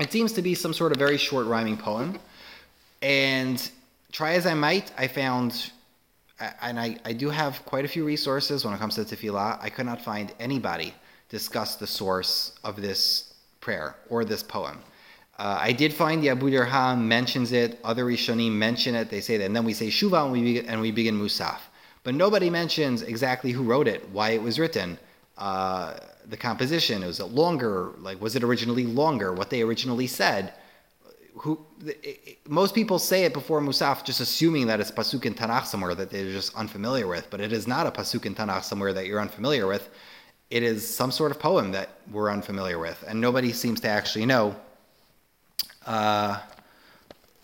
seems 0.09 0.31
to 0.33 0.41
be 0.41 0.55
some 0.55 0.73
sort 0.73 0.91
of 0.91 0.97
very 0.97 1.17
short 1.17 1.45
rhyming 1.45 1.77
poem. 1.77 2.17
And 3.01 3.71
try 4.11 4.33
as 4.33 4.45
I 4.45 4.53
might, 4.53 4.91
I 4.97 5.07
found 5.07 5.71
and 6.61 6.79
I, 6.79 6.97
I 7.05 7.13
do 7.13 7.29
have 7.29 7.65
quite 7.65 7.85
a 7.85 7.87
few 7.87 8.05
resources 8.05 8.63
when 8.63 8.73
it 8.73 8.79
comes 8.79 8.95
to 8.95 9.01
tefillah. 9.01 9.59
I 9.61 9.69
could 9.69 9.85
not 9.85 10.01
find 10.01 10.33
anybody 10.39 10.93
discuss 11.27 11.75
the 11.75 11.87
source 11.87 12.57
of 12.63 12.81
this 12.81 13.33
prayer 13.61 13.95
or 14.09 14.23
this 14.25 14.41
poem. 14.41 14.79
Uh, 15.37 15.57
I 15.59 15.71
did 15.71 15.93
find 15.93 16.21
the 16.23 16.29
Abu 16.29 16.49
Dirham 16.49 17.07
mentions 17.07 17.51
it. 17.51 17.79
Other 17.83 18.05
Rishonim 18.05 18.51
mention 18.51 18.95
it. 18.95 19.09
They 19.09 19.21
say 19.21 19.37
that, 19.37 19.45
and 19.45 19.55
then 19.55 19.63
we 19.63 19.73
say 19.73 19.87
Shuva 19.87 20.23
and 20.23 20.31
we 20.31 20.41
begin, 20.41 20.65
and 20.65 20.81
we 20.81 20.91
begin 20.91 21.19
Musaf. 21.19 21.59
But 22.03 22.15
nobody 22.15 22.49
mentions 22.49 23.03
exactly 23.03 23.51
who 23.51 23.63
wrote 23.63 23.87
it, 23.87 24.07
why 24.09 24.31
it 24.31 24.41
was 24.41 24.59
written, 24.59 24.97
uh, 25.37 25.95
the 26.25 26.37
composition. 26.37 27.05
Was 27.05 27.19
it 27.19 27.25
longer? 27.25 27.91
Like, 27.99 28.21
was 28.21 28.35
it 28.35 28.43
originally 28.43 28.85
longer? 28.85 29.33
What 29.33 29.49
they 29.49 29.61
originally 29.61 30.07
said? 30.07 30.53
Who? 31.41 31.65
Most 32.47 32.75
people 32.75 32.99
say 32.99 33.23
it 33.23 33.33
before 33.33 33.61
Musaf, 33.61 34.03
just 34.03 34.19
assuming 34.19 34.67
that 34.67 34.79
it's 34.79 34.91
pasuk 34.91 35.25
in 35.25 35.33
Tanakh 35.33 35.65
somewhere 35.65 35.95
that 35.95 36.09
they're 36.09 36.31
just 36.31 36.53
unfamiliar 36.55 37.07
with. 37.07 37.29
But 37.29 37.39
it 37.39 37.53
is 37.53 37.65
not 37.67 37.87
a 37.87 37.91
pasuk 37.91 38.25
in 38.25 38.35
Tanakh 38.35 38.63
somewhere 38.63 38.91
that 38.93 39.05
you're 39.05 39.21
unfamiliar 39.21 39.65
with. 39.65 39.89
It 40.49 40.63
is 40.63 40.93
some 40.93 41.11
sort 41.11 41.31
of 41.31 41.39
poem 41.39 41.71
that 41.71 41.89
we're 42.11 42.31
unfamiliar 42.31 42.79
with, 42.79 43.03
and 43.07 43.21
nobody 43.21 43.53
seems 43.53 43.79
to 43.81 43.87
actually 43.87 44.25
know 44.25 44.55
uh, 45.85 46.39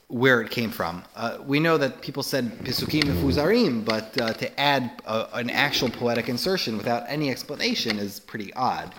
where 0.08 0.42
it 0.42 0.50
came 0.50 0.72
from. 0.72 1.04
Uh, 1.16 1.38
we 1.46 1.60
know 1.60 1.78
that 1.78 2.02
people 2.02 2.24
said 2.24 2.52
Pisukim 2.60 3.04
Mefuzarim, 3.04 3.86
but 3.86 4.20
uh, 4.20 4.34
to 4.34 4.60
add 4.60 5.02
a, 5.06 5.28
an 5.34 5.50
actual 5.50 5.90
poetic 5.90 6.30
insertion 6.30 6.78
without 6.78 7.04
any 7.08 7.30
explanation 7.30 7.98
is 7.98 8.20
pretty 8.20 8.54
odd. 8.54 8.94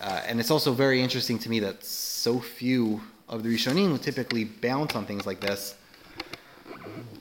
Uh, 0.00 0.22
and 0.26 0.40
it's 0.40 0.50
also 0.50 0.72
very 0.72 1.02
interesting 1.02 1.38
to 1.38 1.50
me 1.50 1.60
that 1.60 1.84
so 1.84 2.38
few 2.38 3.00
of 3.28 3.42
the 3.42 3.54
Rishonim 3.54 3.90
who 3.90 3.98
typically 3.98 4.44
bounce 4.44 4.94
on 4.94 5.04
things 5.04 5.26
like 5.26 5.40
this 5.40 5.74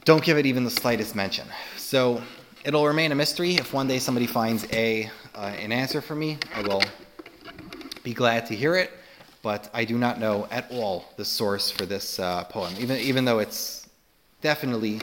don't 0.05 0.23
give 0.23 0.37
it 0.37 0.45
even 0.45 0.63
the 0.63 0.71
slightest 0.71 1.15
mention. 1.15 1.45
So 1.75 2.21
it'll 2.63 2.87
remain 2.87 3.11
a 3.11 3.15
mystery. 3.15 3.55
If 3.55 3.73
one 3.73 3.87
day 3.87 3.99
somebody 3.99 4.25
finds 4.25 4.65
a 4.71 5.11
uh, 5.35 5.53
an 5.59 5.71
answer 5.71 5.99
for 5.99 6.15
me, 6.15 6.37
I 6.55 6.61
will 6.61 6.81
be 8.03 8.13
glad 8.13 8.45
to 8.45 8.55
hear 8.55 8.75
it 8.75 8.91
but 9.47 9.69
I 9.73 9.85
do 9.85 9.97
not 9.97 10.19
know 10.19 10.45
at 10.51 10.69
all 10.71 11.05
the 11.15 11.23
source 11.23 11.71
for 11.71 11.85
this 11.85 12.19
uh, 12.19 12.43
poem. 12.45 12.73
Even, 12.79 12.97
even 12.97 13.23
though 13.23 13.39
it's 13.39 13.87
definitely 14.41 14.99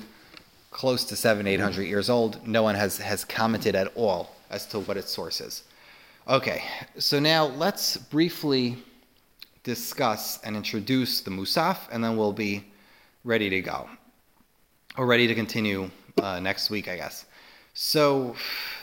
close 0.70 1.04
to 1.04 1.16
seven, 1.16 1.46
eight 1.46 1.60
hundred 1.60 1.84
years 1.84 2.10
old, 2.10 2.46
no 2.46 2.62
one 2.62 2.74
has, 2.74 2.98
has 2.98 3.24
commented 3.24 3.74
at 3.74 3.90
all 3.94 4.34
as 4.50 4.66
to 4.66 4.80
what 4.80 4.98
its 4.98 5.10
source 5.10 5.40
is. 5.40 5.62
Okay, 6.28 6.62
so 6.98 7.18
now 7.18 7.46
let's 7.46 7.96
briefly 7.96 8.76
discuss 9.64 10.38
and 10.44 10.56
introduce 10.56 11.22
the 11.22 11.30
Musaf, 11.30 11.78
and 11.90 12.04
then 12.04 12.16
we'll 12.16 12.32
be 12.32 12.64
ready 13.24 13.50
to 13.50 13.60
go. 13.60 13.88
Or 14.96 15.06
ready 15.06 15.26
to 15.26 15.34
continue 15.34 15.90
uh, 16.22 16.38
next 16.38 16.70
week, 16.70 16.86
I 16.86 16.96
guess. 16.96 17.26
So, 17.72 18.36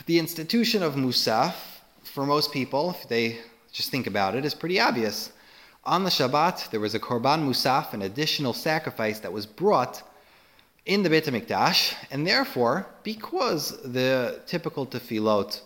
the 0.04 0.18
institution 0.18 0.82
of 0.82 0.94
Musaf, 0.94 1.54
for 2.02 2.26
most 2.26 2.52
people, 2.52 2.90
if 2.90 3.08
they 3.08 3.38
just 3.72 3.90
think 3.90 4.06
about 4.06 4.34
it, 4.34 4.44
is 4.44 4.54
pretty 4.54 4.78
obvious. 4.78 5.32
On 5.84 6.04
the 6.04 6.10
Shabbat, 6.10 6.70
there 6.70 6.80
was 6.80 6.94
a 6.94 7.00
Korban 7.00 7.48
Musaf, 7.48 7.94
an 7.94 8.02
additional 8.02 8.52
sacrifice 8.52 9.20
that 9.20 9.32
was 9.32 9.46
brought 9.46 10.02
in 10.84 11.02
the 11.02 11.08
Beit 11.08 11.24
HaMikdash, 11.24 11.94
and 12.10 12.26
therefore, 12.26 12.86
because 13.02 13.80
the 13.82 14.42
typical 14.46 14.84
tefillot 14.84 15.60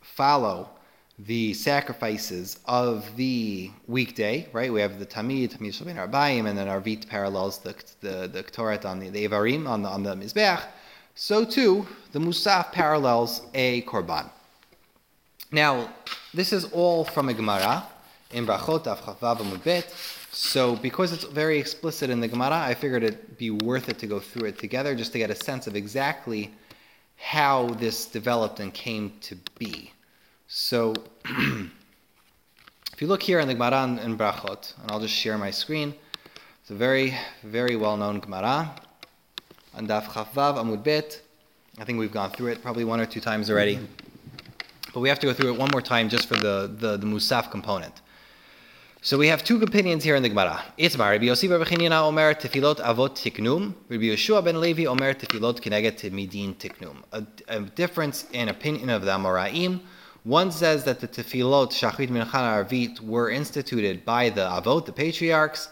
follow 0.00 0.70
the 1.18 1.52
sacrifices 1.54 2.60
of 2.66 3.16
the 3.16 3.70
weekday, 3.86 4.48
right? 4.52 4.72
We 4.72 4.80
have 4.80 4.98
the 4.98 5.06
Tamid, 5.06 5.56
Tamid 5.56 5.72
Shalvin 5.72 5.96
Arbaim, 5.96 6.48
and 6.48 6.56
then 6.56 6.68
Arvit 6.68 7.08
parallels 7.08 7.58
the 7.58 7.74
the, 8.00 8.28
the 8.28 8.42
Ktoret 8.42 8.84
on 8.84 9.00
the, 9.00 9.10
the 9.10 9.26
Evarim, 9.26 9.68
on 9.68 9.82
the, 9.82 9.88
on 9.88 10.02
the 10.02 10.14
Mizbeach. 10.14 10.62
So 11.14 11.44
too, 11.44 11.86
the 12.12 12.20
Musaf 12.20 12.70
parallels 12.72 13.42
a 13.54 13.82
Korban. 13.82 14.30
Now, 15.50 15.92
this 16.32 16.52
is 16.52 16.66
all 16.66 17.04
from 17.04 17.28
a 17.28 17.34
Gemara, 17.34 17.84
in 18.30 18.46
Brachot 18.46 18.84
Avchavav 18.84 19.64
Bet. 19.64 19.92
So 20.30 20.76
because 20.76 21.12
it's 21.12 21.24
very 21.24 21.58
explicit 21.58 22.10
in 22.10 22.20
the 22.20 22.28
Gemara, 22.28 22.56
I 22.56 22.74
figured 22.74 23.02
it'd 23.02 23.38
be 23.38 23.50
worth 23.50 23.88
it 23.88 23.98
to 24.00 24.06
go 24.06 24.20
through 24.20 24.48
it 24.48 24.58
together 24.58 24.94
just 24.94 25.12
to 25.12 25.18
get 25.18 25.30
a 25.30 25.34
sense 25.34 25.66
of 25.66 25.74
exactly 25.74 26.52
how 27.16 27.68
this 27.70 28.06
developed 28.06 28.60
and 28.60 28.72
came 28.72 29.12
to 29.22 29.36
be. 29.58 29.92
So 30.50 30.94
if 31.26 33.02
you 33.02 33.06
look 33.06 33.22
here 33.22 33.38
in 33.38 33.48
the 33.48 33.54
Gemara 33.54 33.84
in 34.02 34.16
Brachot, 34.16 34.72
and 34.80 34.90
I'll 34.90 34.98
just 34.98 35.12
share 35.12 35.36
my 35.36 35.50
screen, 35.50 35.94
it's 36.62 36.70
a 36.70 36.74
very, 36.74 37.14
very 37.42 37.76
well-known 37.76 38.20
Gemara. 38.20 38.74
On 39.74 39.86
Daf 39.86 40.04
Chavav 40.04 40.56
Amud 40.56 40.82
Bet. 40.82 41.20
I 41.78 41.84
think 41.84 41.98
we've 41.98 42.10
gone 42.10 42.30
through 42.30 42.46
it 42.46 42.62
probably 42.62 42.84
one 42.84 42.98
or 42.98 43.04
two 43.04 43.20
times 43.20 43.50
already. 43.50 43.78
But 44.94 45.00
we 45.00 45.10
have 45.10 45.18
to 45.18 45.26
go 45.26 45.34
through 45.34 45.52
it 45.52 45.58
one 45.58 45.68
more 45.70 45.82
time 45.82 46.08
just 46.08 46.26
for 46.26 46.36
the, 46.36 46.74
the, 46.78 46.96
the 46.96 47.06
Musaf 47.06 47.50
component. 47.50 48.00
So 49.02 49.18
we 49.18 49.28
have 49.28 49.44
two 49.44 49.62
opinions 49.62 50.02
here 50.02 50.16
in 50.16 50.22
the 50.22 50.30
Gemara. 50.30 50.64
Itzmar, 50.78 51.10
Rabbi 51.10 51.26
Yossi 51.26 51.46
Bar 51.50 51.58
Omer 51.58 52.32
Tefilot 52.32 52.78
Avot 52.78 53.10
Tiknum, 53.10 53.74
Rabbi 53.90 54.04
Yeshua 54.04 54.42
ben 54.42 54.58
Levi 54.62 54.86
Omer 54.86 55.12
Tefilot 55.12 55.60
Kineget 55.60 56.10
Midin 56.10 56.54
Tiknum. 56.56 57.02
A 57.48 57.60
difference 57.60 58.24
in 58.32 58.48
opinion 58.48 58.88
of 58.88 59.02
the 59.02 59.10
Amoraim. 59.10 59.80
One 60.28 60.52
says 60.52 60.84
that 60.84 61.00
the 61.00 61.08
Tefilot 61.08 61.70
Shachrit 61.70 62.10
Minchan 62.10 62.28
Arvit 62.32 63.00
were 63.00 63.30
instituted 63.30 64.04
by 64.04 64.28
the 64.28 64.42
Avot, 64.42 64.84
the 64.84 64.92
patriarchs, 64.92 65.70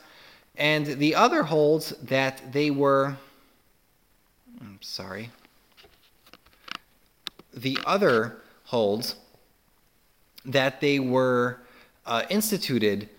and 0.56 0.86
the 0.86 1.14
other 1.14 1.42
holds 1.42 1.90
that 2.04 2.54
they 2.54 2.70
were. 2.70 3.18
I'm 4.62 4.78
sorry. 4.80 5.28
The 7.52 7.78
other 7.84 8.38
holds 8.64 9.16
that 10.46 10.80
they 10.80 11.00
were 11.00 11.60
uh, 12.06 12.22
instituted 12.30 13.10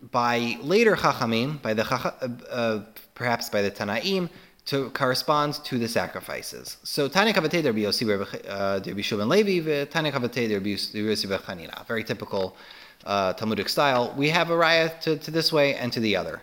by 0.00 0.56
later 0.62 0.96
Chachamim, 0.96 1.60
by 1.60 1.74
the 1.74 1.84
uh, 1.84 2.28
uh, 2.50 2.80
perhaps 3.12 3.50
by 3.50 3.60
the 3.60 3.70
Tanaim, 3.70 4.30
to 4.66 4.90
correspond 4.90 5.54
to 5.64 5.78
the 5.78 5.88
sacrifices. 5.88 6.78
So 6.84 7.08
Tanya 7.08 7.34
Kavatei 7.34 7.64
Rabbi 7.64 7.80
Yossi 7.80 8.08
uh, 8.08 8.80
Rabbi 8.84 9.00
Shulman 9.00 9.28
Levi, 9.28 9.84
Tanya. 9.84 11.84
Very 11.86 12.04
typical 12.04 12.56
uh, 13.04 13.32
Talmudic 13.34 13.68
style. 13.68 14.14
We 14.16 14.30
have 14.30 14.50
a 14.50 14.54
raya 14.54 14.98
to, 15.00 15.16
to 15.16 15.30
this 15.30 15.52
way 15.52 15.74
and 15.74 15.92
to 15.92 16.00
the 16.00 16.16
other. 16.16 16.42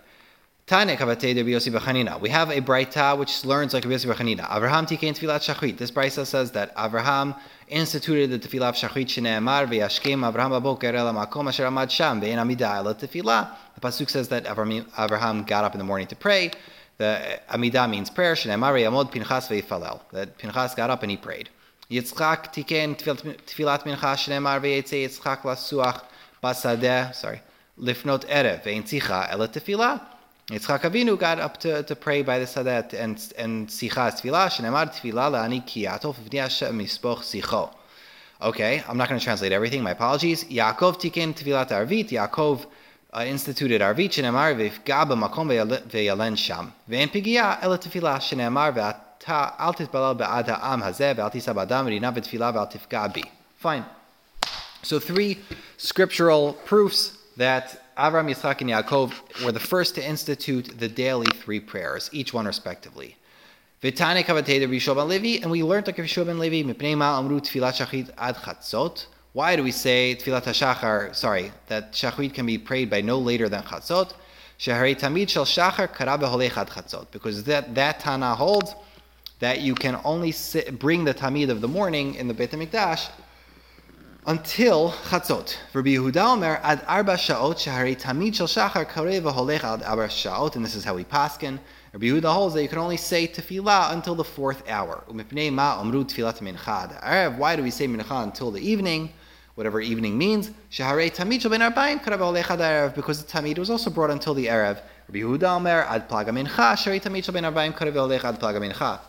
Tane 0.68 0.96
kavatei 0.96 1.36
Rabbi 1.36 1.50
Yossi. 1.50 2.22
We 2.22 2.30
have 2.30 2.50
a 2.50 2.62
brayta 2.62 3.18
which 3.18 3.44
learns 3.44 3.74
like 3.74 3.84
Rabbi 3.84 3.96
Yossi 3.96 4.14
B'Chanina. 4.14 4.48
Avraham 4.48 4.88
tikein 4.88 5.18
tefillat 5.18 5.42
shachrit. 5.42 5.78
This 5.78 5.92
brayta 5.92 6.26
says 6.26 6.52
that 6.52 6.74
Avraham 6.76 7.38
instituted 7.68 8.30
the 8.30 8.40
tefillah 8.40 8.72
shachrit 8.72 9.08
shene'emar 9.08 9.68
v'yashkem 9.68 10.32
Avraham 10.32 10.62
baboker 10.62 10.94
el 10.94 11.14
makom 11.14 11.50
asher 11.50 11.66
amad 11.66 11.90
sham 11.90 12.22
ve'en 12.22 12.38
amida 12.38 12.72
el 12.76 12.96
tefillah. 12.96 13.54
The 13.76 13.82
pasuk 13.82 14.10
says 14.10 14.30
that 14.30 14.46
Avraham 14.46 15.48
got 15.48 15.66
up 15.66 15.74
in 15.74 15.80
the 15.80 15.84
morning 15.84 16.08
to 16.08 16.16
pray. 16.16 16.52
The 17.02 17.40
amida 17.50 17.88
means 17.88 18.12
prayer. 18.12 18.36
Shene'emar 18.36 18.74
ve'yamod 18.76 19.12
pinchas 19.12 19.48
ve'yifalel. 19.50 20.02
That 20.12 20.38
Pinchas 20.38 20.76
got 20.76 20.92
up 20.92 21.02
and 21.02 21.10
he 21.10 21.18
prayed. 21.18 21.50
Yitzchak 21.90 22.54
tikein 22.54 22.96
tefillat 22.96 23.82
mincha 23.88 24.12
shene'emar 24.22 24.62
ve'yetze 24.62 24.98
Yitzchak 25.06 25.42
lasuach 25.42 26.04
basadeh. 26.44 27.16
Sorry. 27.16 27.42
Lifnot 27.80 28.28
erev 28.28 28.62
ve'en 28.62 28.84
tzicha 28.84 29.32
el 29.32 29.40
tefillah. 29.48 30.00
Yitzchak 30.50 30.82
Avinu 30.82 31.18
got 31.18 31.40
up 31.40 31.58
to, 31.62 31.82
to 31.82 31.96
pray 31.96 32.22
by 32.22 32.38
the 32.38 32.46
Sadet 32.46 32.94
and 32.94 33.34
and 33.36 33.68
Sicha 33.68 34.12
Tefillah, 34.12 34.52
Shenemar 34.52 34.94
Tefillah 34.94 35.32
La'ani 35.32 35.66
Ki 35.66 35.86
Yatov 35.86 36.18
Mispoch 36.20 37.22
Sicho. 37.24 37.74
Okay, 38.44 38.84
I'm 38.88 38.98
not 38.98 39.10
going 39.10 39.20
to 39.20 39.24
translate 39.24 39.52
everything. 39.52 39.82
My 39.82 39.92
apologies. 39.92 40.44
Yaakov 40.44 41.00
tiken 41.02 41.34
Tefillat 41.34 41.70
Arvit. 41.70 42.10
Yaakov 42.10 42.68
uh, 43.14 43.24
instituted 43.26 43.82
Arvit. 43.82 44.10
Shenemar 44.10 44.56
V'ifga 44.56 45.06
b'makom 45.08 45.48
ve'yalen 45.90 46.38
sham. 46.38 46.74
Ve'en 46.90 47.10
pigia 47.10 47.62
ela 47.62 47.78
Tefillah. 47.78 48.18
Shenemar 48.18 48.74
ve'ata 48.74 49.54
al 49.60 49.74
titbalal 49.74 50.18
be'ad 50.18 50.48
ha'am 50.48 50.82
hazeh 50.82 51.16
ve'al 51.16 51.32
tisa 51.32 51.54
b'adam 51.54 51.88
rina 51.88 52.12
v'tefillah 52.12 52.54
ve'al 52.54 52.72
tifga. 52.72 53.24
Fine. 53.58 53.86
So 54.84 55.00
three 55.00 55.40
scriptural 55.78 56.54
proofs 56.66 57.18
that 57.38 57.78
Avram, 57.98 58.30
Yitzchak, 58.34 58.62
and 58.62 58.70
Yaakov 58.70 59.44
were 59.44 59.52
the 59.52 59.60
first 59.60 59.96
to 59.96 60.04
institute 60.04 60.80
the 60.80 60.88
daily 60.88 61.28
three 61.28 61.60
prayers, 61.60 62.10
each 62.12 62.34
one 62.34 62.46
respectively. 62.46 63.18
Vitane 63.84 64.24
kavatei 64.24 64.62
Rabbi 64.62 65.00
ben 65.00 65.08
Levi, 65.08 65.42
and 65.42 65.52
we 65.52 65.62
learned 65.62 65.88
like 65.88 65.98
Rabbi 65.98 66.24
ben 66.24 66.40
Levi, 66.40 66.64
mipnei 66.74 66.98
ma 66.98 67.20
amru 67.20 67.40
tfilat 67.42 67.74
shachrit 67.80 68.10
ad 68.18 68.38
chatzot. 68.38 69.06
Why 69.34 69.56
do 69.56 69.64
we 69.64 69.72
say 69.72 70.18
tfilat 70.20 70.44
hashachar, 70.44 71.16
sorry, 71.16 71.54
that 71.68 71.94
shachrit 71.94 72.34
can 72.34 72.46
be 72.46 72.58
prayed 72.58 72.90
by 72.90 73.00
no 73.00 73.18
later 73.18 73.48
than 73.48 73.64
chatzot? 73.64 74.12
Shehari 74.60 75.00
tamid 75.00 75.30
shel 75.30 75.46
shachar 75.46 75.96
kara 75.96 76.18
beholech 76.18 76.58
ad 76.58 76.68
chatzot. 76.68 77.10
Because 77.12 77.46
that, 77.46 77.74
that 77.76 78.02
Tana 78.02 78.36
holds 78.36 78.76
that 79.40 79.62
you 79.62 79.74
can 79.74 79.98
only 80.04 80.34
sit, 80.34 80.78
bring 80.78 81.06
the 81.06 81.14
tamid 81.14 81.50
of 81.50 81.62
the 81.62 81.70
morning 81.70 82.16
in 82.16 82.28
the 82.28 82.34
Beit 82.34 82.52
HaMikdash 82.52 83.10
until 84.28 84.92
Chatzot. 84.92 85.56
Rabbi 85.74 85.92
Yehuda 85.92 86.34
Omer 86.34 86.60
ad 86.62 86.84
arba 86.86 87.16
shaot 87.16 87.56
shahari 87.56 87.98
tamid 87.98 88.36
shel 88.36 88.48
shachar 88.48 88.86
karev 88.86 89.34
holech 89.34 89.64
ad 89.64 89.82
arba 89.84 90.10
shaot, 90.10 90.58
and 90.58 90.66
this 90.66 90.76
is 90.76 90.84
how 90.84 90.96
we 90.96 91.06
paskin 91.06 91.58
Rabbi 91.94 92.06
Yehuda 92.06 92.34
holds 92.34 92.56
that 92.56 92.64
you 92.64 92.70
can 92.70 92.80
only 92.80 92.98
say 92.98 93.28
tefillah 93.28 93.94
until 93.94 94.16
the 94.16 94.26
fourth 94.26 94.70
hour. 94.70 95.04
Why 95.08 95.24
do 95.24 95.36
we 97.64 97.72
say 97.72 97.88
mincha 97.88 98.24
until 98.24 98.52
the 98.52 98.62
evening? 98.62 99.14
Whatever 99.56 99.82
evening 99.82 100.18
means. 100.18 100.50
Because 100.70 100.88
the 100.88 101.22
tamid 103.28 103.58
was 103.58 103.70
also 103.70 103.90
brought 103.90 104.10
until 104.10 104.34
the 104.34 104.46
erev. 104.48 104.82
Rabbi 105.08 105.20
Yehuda 105.20 105.58
Omer 105.58 105.84
ad 105.90 106.10
plaga 106.10 106.30
mincha. 106.30 106.76
Sharei 106.76 107.02
tamid 107.02 107.24
shel 107.24 107.34
ben 107.34 107.44
arba'im 107.44 107.74
karav 107.74 108.24
ad 108.24 108.40
plaga 108.40 108.60
mincha. 108.60 109.00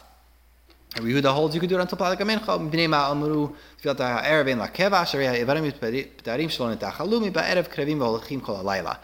Rabbi 0.96 1.08
Yehuda 1.08 1.32
holds 1.32 1.54
you 1.54 1.60
can 1.60 1.68
do 1.68 1.78
it 1.78 1.80
until 1.80 1.98
plaga 1.98 2.18
mincha. 2.18 2.58
Bnei 2.70 2.88
ma 2.88 3.10
amru 3.10 3.54
tfilat 3.80 3.98
ha'erev 3.98 4.48
in 4.48 4.58
lakeva. 4.58 5.04
Sharei 5.04 5.28
ha'evarim 5.30 5.72
p'tarim 5.72 6.48
shlo 6.48 6.76
netachalumi 6.76 7.30
ba'erev 7.32 7.68
krevim 7.72 7.98
v'holchim 7.98 8.42
kol 8.42 8.56
halayla. 8.62 8.98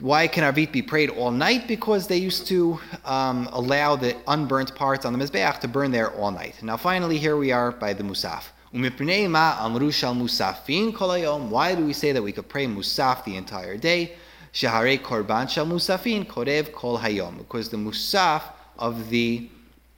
Why 0.00 0.26
can 0.26 0.42
Arvit 0.42 0.72
be 0.72 0.82
prayed 0.82 1.10
all 1.10 1.30
night? 1.30 1.68
Because 1.68 2.08
they 2.08 2.16
used 2.16 2.48
to 2.48 2.80
um, 3.04 3.48
allow 3.52 3.94
the 3.94 4.16
unburnt 4.26 4.74
parts 4.74 5.04
on 5.04 5.12
the 5.16 5.24
Mizbeach 5.24 5.60
to 5.60 5.68
burn 5.68 5.92
there 5.92 6.10
all 6.10 6.32
night. 6.32 6.60
Now, 6.64 6.76
finally, 6.76 7.16
here 7.18 7.36
we 7.36 7.52
are 7.52 7.70
by 7.70 7.92
the 7.92 8.02
Musaf. 8.02 8.42
Why 8.74 8.80
do 8.80 8.96
we 11.86 11.92
say 11.92 12.10
that 12.10 12.22
we 12.24 12.32
could 12.32 12.48
pray 12.48 12.66
Musaf 12.66 13.24
the 13.24 13.36
entire 13.36 13.76
day? 13.76 14.16
Shahare 14.52 15.00
Korban 15.00 15.48
Shal 15.48 15.64
Musafin 15.64 16.26
Korev 16.26 16.72
Kol 16.72 16.98
Hayom. 16.98 17.38
Because 17.38 17.68
the 17.68 17.76
Musaf 17.76 18.42
of 18.76 19.10
the 19.10 19.48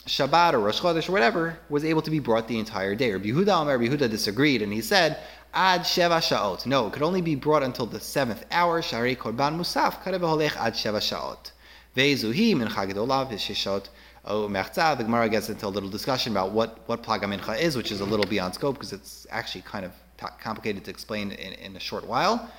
Shabbat 0.04 0.52
or 0.52 0.58
Rosh 0.58 0.82
Chodesh 0.82 1.08
or 1.08 1.12
whatever 1.12 1.58
was 1.70 1.86
able 1.86 2.02
to 2.02 2.10
be 2.10 2.18
brought 2.18 2.48
the 2.48 2.58
entire 2.58 2.94
day. 2.94 3.12
Rabbi 3.12 3.28
Yehuda 3.28 3.62
Omer, 3.62 3.78
Yehuda 3.78 4.10
disagreed 4.10 4.60
and 4.60 4.70
he 4.70 4.82
said, 4.82 5.20
ad 5.54 5.80
sheva 5.80 6.18
shaot. 6.18 6.66
No, 6.66 6.88
it 6.88 6.92
could 6.92 7.00
only 7.02 7.22
be 7.22 7.34
brought 7.34 7.62
until 7.62 7.86
the 7.86 7.98
seventh 7.98 8.44
hour. 8.50 8.82
Shari 8.82 9.16
korban 9.16 9.56
musaf 9.56 10.02
karev 10.02 10.20
holech 10.20 10.54
ad 10.58 10.74
sheva 10.74 11.00
shaot. 11.00 11.50
Ve'zuhi 11.96 12.54
min 12.54 12.68
chagdolah 12.68 13.26
v'shishot. 13.32 13.88
Oh. 14.26 14.48
The 14.48 15.04
Gemara 15.04 15.28
gets 15.28 15.48
into 15.48 15.66
a 15.66 15.68
little 15.68 15.88
discussion 15.88 16.32
about 16.32 16.52
what 16.52 16.80
what 16.88 17.02
plaga 17.02 17.24
mincha 17.24 17.58
is, 17.58 17.76
which 17.76 17.92
is 17.92 18.00
a 18.00 18.04
little 18.04 18.26
beyond 18.26 18.54
scope 18.54 18.74
because 18.74 18.92
it's 18.92 19.26
actually 19.30 19.62
kind 19.62 19.84
of 19.84 19.92
t- 20.18 20.26
complicated 20.40 20.84
to 20.84 20.90
explain 20.90 21.32
in, 21.32 21.52
in 21.54 21.76
a 21.76 21.80
short 21.80 22.06
while. 22.06 22.50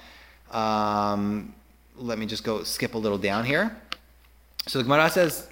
Um, 0.52 1.54
let 1.96 2.18
me 2.18 2.26
just 2.26 2.44
go 2.44 2.64
skip 2.64 2.94
a 2.94 2.98
little 2.98 3.18
down 3.18 3.46
here. 3.46 3.76
So 4.68 4.80
the 4.80 4.84
Gemara 4.84 5.10
says, 5.10 5.48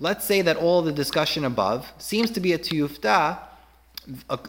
Let's 0.00 0.24
say 0.24 0.42
that 0.42 0.56
all 0.56 0.82
the 0.82 0.92
discussion 0.92 1.44
above 1.44 1.92
seems 1.98 2.30
to 2.32 2.40
be 2.40 2.54
a 2.54 2.58
tiyufta 2.58 3.38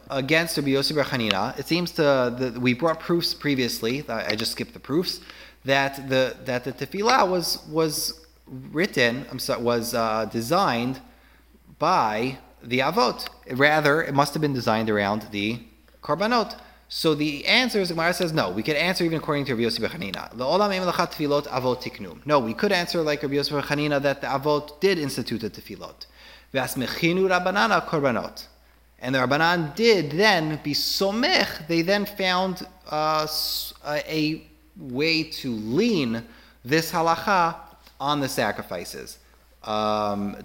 against 0.10 0.58
Rabbi 0.58 0.70
Yossi 0.70 1.04
Hanina, 1.04 1.58
it 1.60 1.68
seems 1.68 1.92
to 1.92 2.02
the, 2.02 2.60
we 2.60 2.74
brought 2.74 3.00
proofs 3.00 3.34
previously. 3.34 4.04
I 4.10 4.36
just 4.36 4.54
skipped 4.54 4.74
the 4.74 4.80
proofs 4.80 5.20
that 5.66 6.10
the 6.10 6.36
that 6.46 6.64
the 6.64 6.74
tefillah 6.74 7.30
was 7.30 7.66
was 7.68 8.23
written. 8.48 9.26
I'm 9.32 9.40
sorry, 9.40 9.62
was 9.62 9.94
uh, 9.94 10.26
designed 10.26 11.00
by 11.80 12.38
the 12.62 12.80
avot. 12.80 13.28
Rather, 13.52 14.02
it 14.02 14.14
must 14.14 14.34
have 14.34 14.42
been 14.42 14.54
designed 14.54 14.90
around 14.90 15.28
the 15.32 15.60
korbanot. 16.02 16.58
So 16.90 17.16
the 17.16 17.46
answer 17.48 17.80
is, 17.80 17.90
Gemara 17.90 18.14
says, 18.14 18.34
no. 18.34 18.52
We 18.52 18.62
could 18.62 18.76
answer 18.76 19.04
even 19.04 19.18
according 19.18 19.46
to 19.46 19.56
Rabbi 19.56 19.66
Yossi 19.68 19.80
Bechanina. 19.80 20.38
The 20.38 20.44
olam 20.44 20.70
lachat 20.92 21.14
tefilot 21.14 21.48
avot 21.48 21.82
tiknum. 21.82 22.26
No, 22.26 22.40
we 22.40 22.54
could 22.54 22.72
answer 22.72 23.02
like 23.02 23.24
Rabbi 23.24 23.36
Bechanina 23.36 24.02
that 24.02 24.22
the 24.22 24.28
avot 24.28 24.80
did 24.80 25.00
institute 25.00 25.42
the 25.42 25.50
tefilot. 25.50 26.06
V'asmechinu 26.54 27.28
rabbanana 27.28 27.86
korbanot. 27.88 28.48
And 29.04 29.14
the 29.14 29.20
Rabbanan 29.20 29.76
did 29.76 30.12
then 30.12 30.62
be 30.64 30.74
somech, 30.74 31.68
they 31.68 31.82
then 31.82 32.06
found 32.06 32.66
uh, 32.90 33.28
a 33.86 34.42
way 34.78 35.24
to 35.24 35.52
lean 35.52 36.24
this 36.64 36.94
halacha 36.94 37.58
on 38.04 38.20
the 38.20 38.28
sacrifices. 38.28 39.18
Um, 39.64 40.36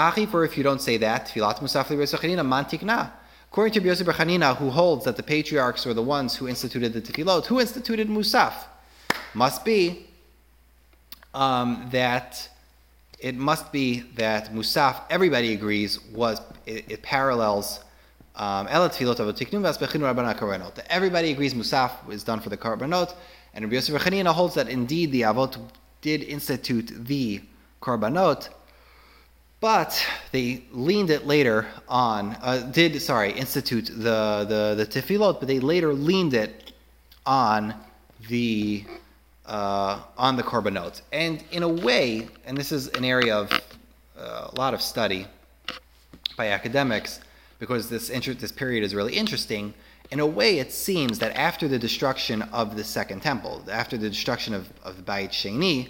machi, 0.00 0.24
for 0.24 0.42
if 0.44 0.56
you 0.56 0.64
don't 0.68 0.80
say 0.80 0.96
that, 0.96 1.28
filat 1.28 1.58
musafli. 1.58 3.10
According 3.50 3.74
to 3.74 3.80
Yosef 3.88 4.06
Bechanina, 4.06 4.56
who 4.56 4.70
holds 4.70 5.04
that 5.04 5.16
the 5.16 5.22
patriarchs 5.22 5.84
were 5.84 5.94
the 5.94 6.08
ones 6.16 6.36
who 6.36 6.48
instituted 6.48 6.94
the 6.94 7.02
tefillot, 7.02 7.44
who 7.46 7.60
instituted 7.60 8.08
musaf? 8.08 8.54
Must 9.34 9.64
be 9.64 10.06
um, 11.34 11.88
that 11.92 12.48
it 13.18 13.36
must 13.36 13.70
be 13.70 14.00
that 14.16 14.52
musaf. 14.54 15.02
Everybody 15.10 15.52
agrees 15.52 16.00
was 16.20 16.40
it, 16.66 16.84
it 16.94 17.02
parallels 17.02 17.80
um, 18.36 18.66
Everybody 18.68 19.04
agrees 21.34 21.54
Musaf 21.54 21.90
is 22.10 22.24
done 22.24 22.40
for 22.40 22.48
the 22.48 22.56
Karbanot, 22.56 23.14
and 23.52 23.64
Rabbi 23.64 23.74
Yosef 23.76 24.02
holds 24.38 24.54
that 24.54 24.68
indeed 24.68 25.12
the 25.12 25.22
Avot 25.22 25.56
did 26.04 26.22
institute 26.22 26.92
the 27.06 27.40
Karbanot, 27.80 28.50
but 29.60 30.06
they 30.32 30.62
leaned 30.70 31.08
it 31.08 31.26
later 31.26 31.66
on, 31.88 32.36
uh, 32.42 32.58
did, 32.70 33.00
sorry, 33.00 33.32
institute 33.32 33.86
the, 33.86 34.44
the, 34.46 34.74
the 34.76 34.86
Tefillot, 34.86 35.38
but 35.40 35.48
they 35.48 35.60
later 35.60 35.94
leaned 35.94 36.34
it 36.34 36.72
on 37.24 37.74
the 38.28 38.84
uh, 39.46 40.00
on 40.18 40.36
the 40.36 40.42
Korbanot. 40.42 41.00
And 41.10 41.42
in 41.50 41.62
a 41.62 41.68
way, 41.68 42.28
and 42.46 42.56
this 42.56 42.70
is 42.70 42.88
an 42.88 43.04
area 43.04 43.34
of 43.34 43.50
uh, 44.18 44.50
a 44.52 44.54
lot 44.56 44.74
of 44.74 44.82
study 44.82 45.26
by 46.36 46.48
academics, 46.48 47.20
because 47.58 47.88
this 47.88 48.10
inter- 48.10 48.34
this 48.34 48.52
period 48.52 48.84
is 48.84 48.94
really 48.94 49.14
interesting. 49.14 49.72
In 50.10 50.20
a 50.20 50.26
way, 50.26 50.58
it 50.58 50.70
seems 50.72 51.18
that 51.18 51.36
after 51.36 51.66
the 51.66 51.78
destruction 51.78 52.42
of 52.42 52.76
the 52.76 52.84
Second 52.84 53.22
Temple, 53.22 53.64
after 53.70 53.96
the 53.96 54.08
destruction 54.08 54.54
of, 54.54 54.70
of 54.84 54.96
the 54.96 55.02
Bayit 55.02 55.30
Sheni, 55.30 55.88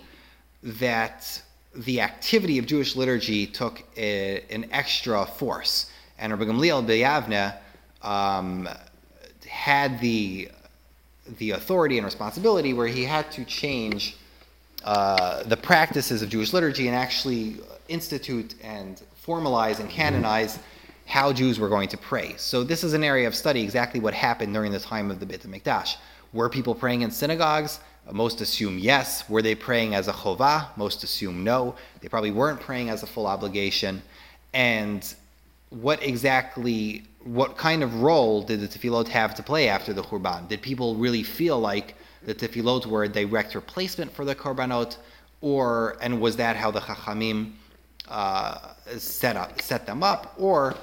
that 0.63 1.43
the 1.75 2.01
activity 2.01 2.59
of 2.59 2.67
Jewish 2.67 2.97
liturgy 2.97 3.47
took 3.47 3.83
a, 3.97 4.43
an 4.51 4.67
extra 4.71 5.27
force. 5.27 5.91
And 6.19 6.33
Rabbi 6.33 6.45
Gamliel 6.45 6.87
Beyavne 6.87 7.55
um, 8.03 8.69
had 9.47 10.01
the, 10.01 10.49
the 11.39 11.53
authority 11.53 11.99
and 11.99 12.05
responsibility 12.05 12.73
where 12.73 12.87
he 12.87 13.05
had 13.05 13.31
to 13.33 13.45
change 13.45 14.17
uh, 14.85 15.43
the 15.45 15.57
practices 15.57 16.23
of 16.23 16.29
Jewish 16.29 16.53
liturgy 16.53 16.87
and 16.87 16.97
actually 16.97 17.57
institute 17.89 18.55
and 18.63 19.03
formalize 19.27 19.81
and 19.81 19.91
canonize 19.91 20.59
how 21.07 21.33
Jews 21.33 21.59
were 21.59 21.69
going 21.69 21.89
to 21.89 21.97
pray. 21.97 22.35
So 22.37 22.65
this 22.65 22.83
is 22.83 22.93
an 22.93 23.05
area 23.05 23.27
of 23.27 23.35
study 23.35 23.63
exactly 23.63 24.01
what 24.01 24.15
happened 24.15 24.55
during 24.55 24.73
the 24.73 24.81
time 24.81 25.11
of 25.11 25.21
the 25.21 25.27
Beit 25.27 25.43
HaMikdash. 25.43 25.97
Were 26.33 26.49
people 26.49 26.75
praying 26.75 27.03
in 27.03 27.11
synagogues? 27.11 27.81
Most 28.11 28.41
assume 28.41 28.79
yes. 28.79 29.29
Were 29.29 29.41
they 29.41 29.55
praying 29.55 29.95
as 29.95 30.09
a 30.09 30.13
chovah? 30.13 30.77
Most 30.77 31.05
assume 31.05 31.45
no. 31.45 31.75
They 32.01 32.09
probably 32.09 32.33
weren't 32.33 32.61
praying 32.61 32.91
as 32.91 33.03
a 33.03 33.07
full 33.07 33.27
obligation. 33.27 34.03
And 34.53 35.15
what 35.71 36.03
exactly, 36.03 37.05
what 37.23 37.57
kind 37.57 37.83
of 37.83 38.03
role 38.03 38.43
did 38.43 38.61
the 38.61 38.69
tefillot 38.69 39.09
have 39.09 39.35
to 39.37 39.43
play 39.43 39.69
after 39.69 39.93
the 39.93 40.03
Churban? 40.03 40.49
Did 40.49 40.63
people 40.63 40.95
really 40.97 41.23
feel 41.23 41.59
like 41.59 41.97
the 42.25 42.35
tefillot 42.35 42.87
were 42.87 43.05
a 43.05 43.09
direct 43.09 43.55
replacement 43.55 44.13
for 44.13 44.25
the 44.25 44.35
korbanot? 44.35 44.97
Or, 45.41 45.97
and 46.01 46.21
was 46.21 46.37
that 46.37 46.57
how 46.57 46.71
the 46.71 46.81
Chachamim 46.81 47.53
uh, 48.09 48.75
set 48.99 49.37
up, 49.37 49.61
set 49.61 49.87
them 49.87 50.03
up? 50.03 50.35
Or 50.39 50.75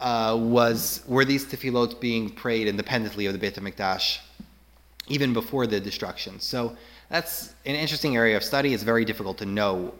uh, 0.00 0.36
was 0.38 1.02
were 1.06 1.24
these 1.24 1.44
tefillot 1.44 2.00
being 2.00 2.30
prayed 2.30 2.66
independently 2.66 3.26
of 3.26 3.32
the 3.32 3.38
Beit 3.38 3.54
HaMikdash 3.54 4.18
even 5.08 5.32
before 5.32 5.66
the 5.66 5.80
destruction? 5.80 6.40
So 6.40 6.76
that's 7.08 7.54
an 7.66 7.74
interesting 7.74 8.16
area 8.16 8.36
of 8.36 8.44
study. 8.44 8.72
It's 8.74 8.82
very 8.82 9.04
difficult 9.04 9.38
to 9.38 9.46
know 9.46 9.94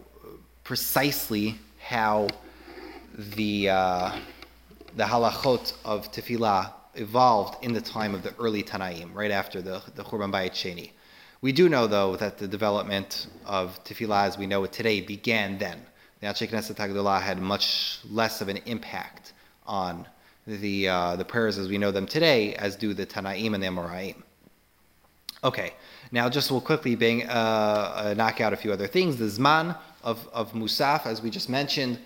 precisely 0.64 1.58
how 1.78 2.28
the 3.16 3.68
uh, 3.68 4.18
the 4.96 5.04
halachot 5.04 5.74
of 5.84 6.10
tefillah 6.12 6.72
evolved 6.94 7.62
in 7.64 7.72
the 7.72 7.80
time 7.80 8.14
of 8.14 8.22
the 8.22 8.34
early 8.38 8.62
Tanaim, 8.62 9.14
right 9.14 9.30
after 9.30 9.60
the 9.62 9.82
the 9.94 10.02
Churban 10.02 10.32
Bayit 10.32 10.52
Sheni. 10.52 10.90
We 11.42 11.52
do 11.52 11.70
know, 11.70 11.86
though, 11.86 12.16
that 12.16 12.36
the 12.36 12.46
development 12.46 13.26
of 13.46 13.82
tefillah 13.84 14.26
as 14.26 14.36
we 14.36 14.46
know 14.46 14.62
it 14.64 14.72
today 14.72 15.00
began 15.00 15.58
then. 15.58 15.80
The 16.20 16.26
Anshe 16.26 16.46
Knesset 16.50 16.76
Hagdolah 16.76 17.22
had 17.22 17.40
much 17.40 17.98
less 18.10 18.42
of 18.42 18.48
an 18.48 18.58
impact 18.66 19.32
on 19.70 20.06
the 20.46 20.88
uh, 20.88 21.16
the 21.16 21.24
prayers 21.24 21.56
as 21.56 21.68
we 21.68 21.78
know 21.78 21.92
them 21.92 22.06
today, 22.06 22.54
as 22.56 22.76
do 22.76 22.92
the 22.92 23.06
Tanaim 23.06 23.54
and 23.54 23.62
the 23.62 23.68
Amoraim. 23.68 24.16
Okay, 25.42 25.72
now 26.12 26.28
just 26.28 26.50
we'll 26.50 26.60
quickly 26.60 26.96
bang, 26.96 27.26
uh, 27.26 27.32
uh, 27.32 28.14
knock 28.14 28.40
out 28.40 28.52
a 28.52 28.56
few 28.56 28.72
other 28.72 28.86
things. 28.86 29.16
The 29.16 29.24
Zman 29.24 29.78
of, 30.02 30.28
of 30.34 30.52
Musaf, 30.52 31.06
as 31.06 31.22
we 31.22 31.30
just 31.30 31.48
mentioned, 31.48 31.98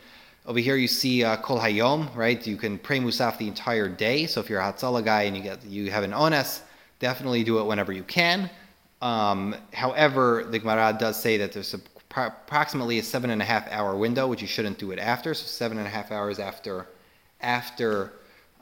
over 0.47 0.61
here 0.61 0.77
you 0.77 0.87
see 0.87 1.25
uh, 1.25 1.37
Kol 1.39 1.59
Hayom, 1.59 2.15
right? 2.15 2.47
You 2.47 2.57
can 2.57 2.79
pray 2.79 3.01
Musaf 3.01 3.39
the 3.39 3.49
entire 3.49 3.89
day. 3.89 4.27
So 4.27 4.41
if 4.41 4.49
you're 4.49 4.61
a 4.61 4.73
Hatzalah 4.73 5.05
guy 5.05 5.23
and 5.23 5.37
you 5.37 5.43
get 5.43 5.65
you 5.65 5.91
have 5.91 6.05
an 6.05 6.13
Ones, 6.13 6.61
definitely 7.01 7.43
do 7.45 7.59
it 7.59 7.65
whenever 7.65 7.93
you 7.93 8.05
can. 8.05 8.51
Um, 9.03 9.57
however, 9.73 10.47
the 10.49 10.59
Gemara 10.59 10.97
does 10.99 11.21
say 11.21 11.39
that 11.39 11.53
there's 11.53 11.75
a, 11.75 11.81
approximately 12.17 12.99
a 12.99 13.03
seven 13.03 13.31
and 13.31 13.43
a 13.43 13.45
half 13.45 13.67
hour 13.73 13.97
window, 13.97 14.29
which 14.29 14.43
you 14.43 14.49
shouldn't 14.49 14.79
do 14.79 14.93
it 14.93 14.99
after. 14.99 15.35
So 15.35 15.47
seven 15.47 15.79
and 15.79 15.87
a 15.87 15.91
half 15.91 16.13
hours 16.13 16.39
after 16.39 16.87
after 17.45 18.13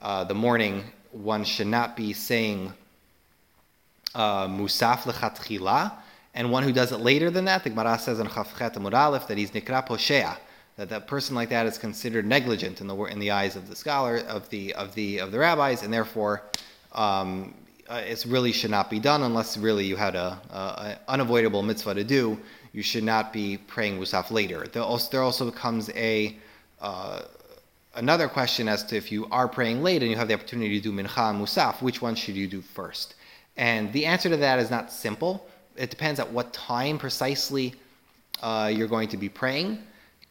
uh, 0.01 0.25
the 0.25 0.35
morning, 0.35 0.85
one 1.13 1.45
should 1.45 1.69
not 1.69 1.97
be 1.97 2.13
saying 2.13 2.73
uh, 4.15 4.49
musaf 4.49 5.01
lechatchila, 5.03 5.93
and 6.35 6.51
one 6.51 6.63
who 6.63 6.73
does 6.73 6.93
it 6.93 6.99
later 6.99 7.31
than 7.31 7.45
that, 7.45 7.63
the 7.63 7.71
Gemara 7.71 7.99
says 7.99 8.19
in 8.19 8.27
Chafchet 8.27 8.75
Amud 8.77 8.95
Aleph 8.95 9.29
that 9.29 9.39
he's 9.39 9.51
nikra 9.53 9.87
poshea, 9.87 10.37
that 10.77 10.89
that 10.89 11.07
person 11.07 11.35
like 11.35 11.51
that 11.51 11.67
is 11.67 11.79
considered 11.79 12.27
negligent 12.27 12.81
in 12.81 12.87
the 12.87 12.97
in 13.05 13.19
the 13.19 13.31
eyes 13.31 13.57
of 13.57 13.69
the 13.69 13.77
scholar 13.77 14.19
of 14.29 14.49
the 14.51 14.75
of 14.75 14.95
the 14.95 15.19
of 15.19 15.31
the 15.31 15.39
rabbis, 15.39 15.83
and 15.83 15.93
therefore 15.93 16.43
um, 16.93 17.55
uh, 17.89 18.03
it 18.05 18.25
really 18.27 18.53
should 18.53 18.71
not 18.71 18.91
be 18.91 18.99
done 18.99 19.23
unless 19.23 19.57
really 19.57 19.85
you 19.85 19.97
had 19.97 20.15
a, 20.15 20.41
a, 20.51 20.57
a, 20.57 20.99
unavoidable 21.09 21.63
mitzvah 21.63 21.95
to 21.95 22.05
do. 22.05 22.39
You 22.73 22.83
should 22.83 23.05
not 23.05 23.33
be 23.33 23.59
praying 23.59 23.99
musaf 23.99 24.31
later. 24.31 24.67
There 24.73 24.83
also, 24.83 25.11
there 25.11 25.23
also 25.23 25.51
becomes 25.51 25.91
a 25.91 26.37
uh, 26.81 27.23
another 27.95 28.29
question 28.29 28.69
as 28.69 28.85
to 28.85 28.97
if 28.97 29.13
you 29.13 29.27
are 29.31 29.49
praying 29.49 29.83
late 29.83 30.03
and 30.03 30.11
you 30.11 30.17
have 30.17 30.29
the 30.29 30.35
opportunity 30.35 30.81
to 30.81 30.83
do 30.83 30.93
mincha 30.93 31.31
and 31.31 31.41
musaf, 31.41 31.83
which 31.83 32.01
one 32.01 32.15
should 32.15 32.35
you 32.35 32.47
do 32.47 32.61
first? 32.61 33.15
And 33.57 33.93
the 33.93 34.07
answer 34.07 34.29
to 34.29 34.37
that 34.39 34.59
is 34.59 34.71
not 34.71 34.93
simple. 34.93 35.47
It 35.77 35.91
depends 35.91 36.21
at 36.21 36.31
what 36.33 36.53
time 36.53 36.99
precisely 36.99 37.75
uh, 38.43 38.71
you're 38.73 38.89
going 38.89 39.09
to 39.09 39.17
be 39.17 39.29
praying. 39.29 39.79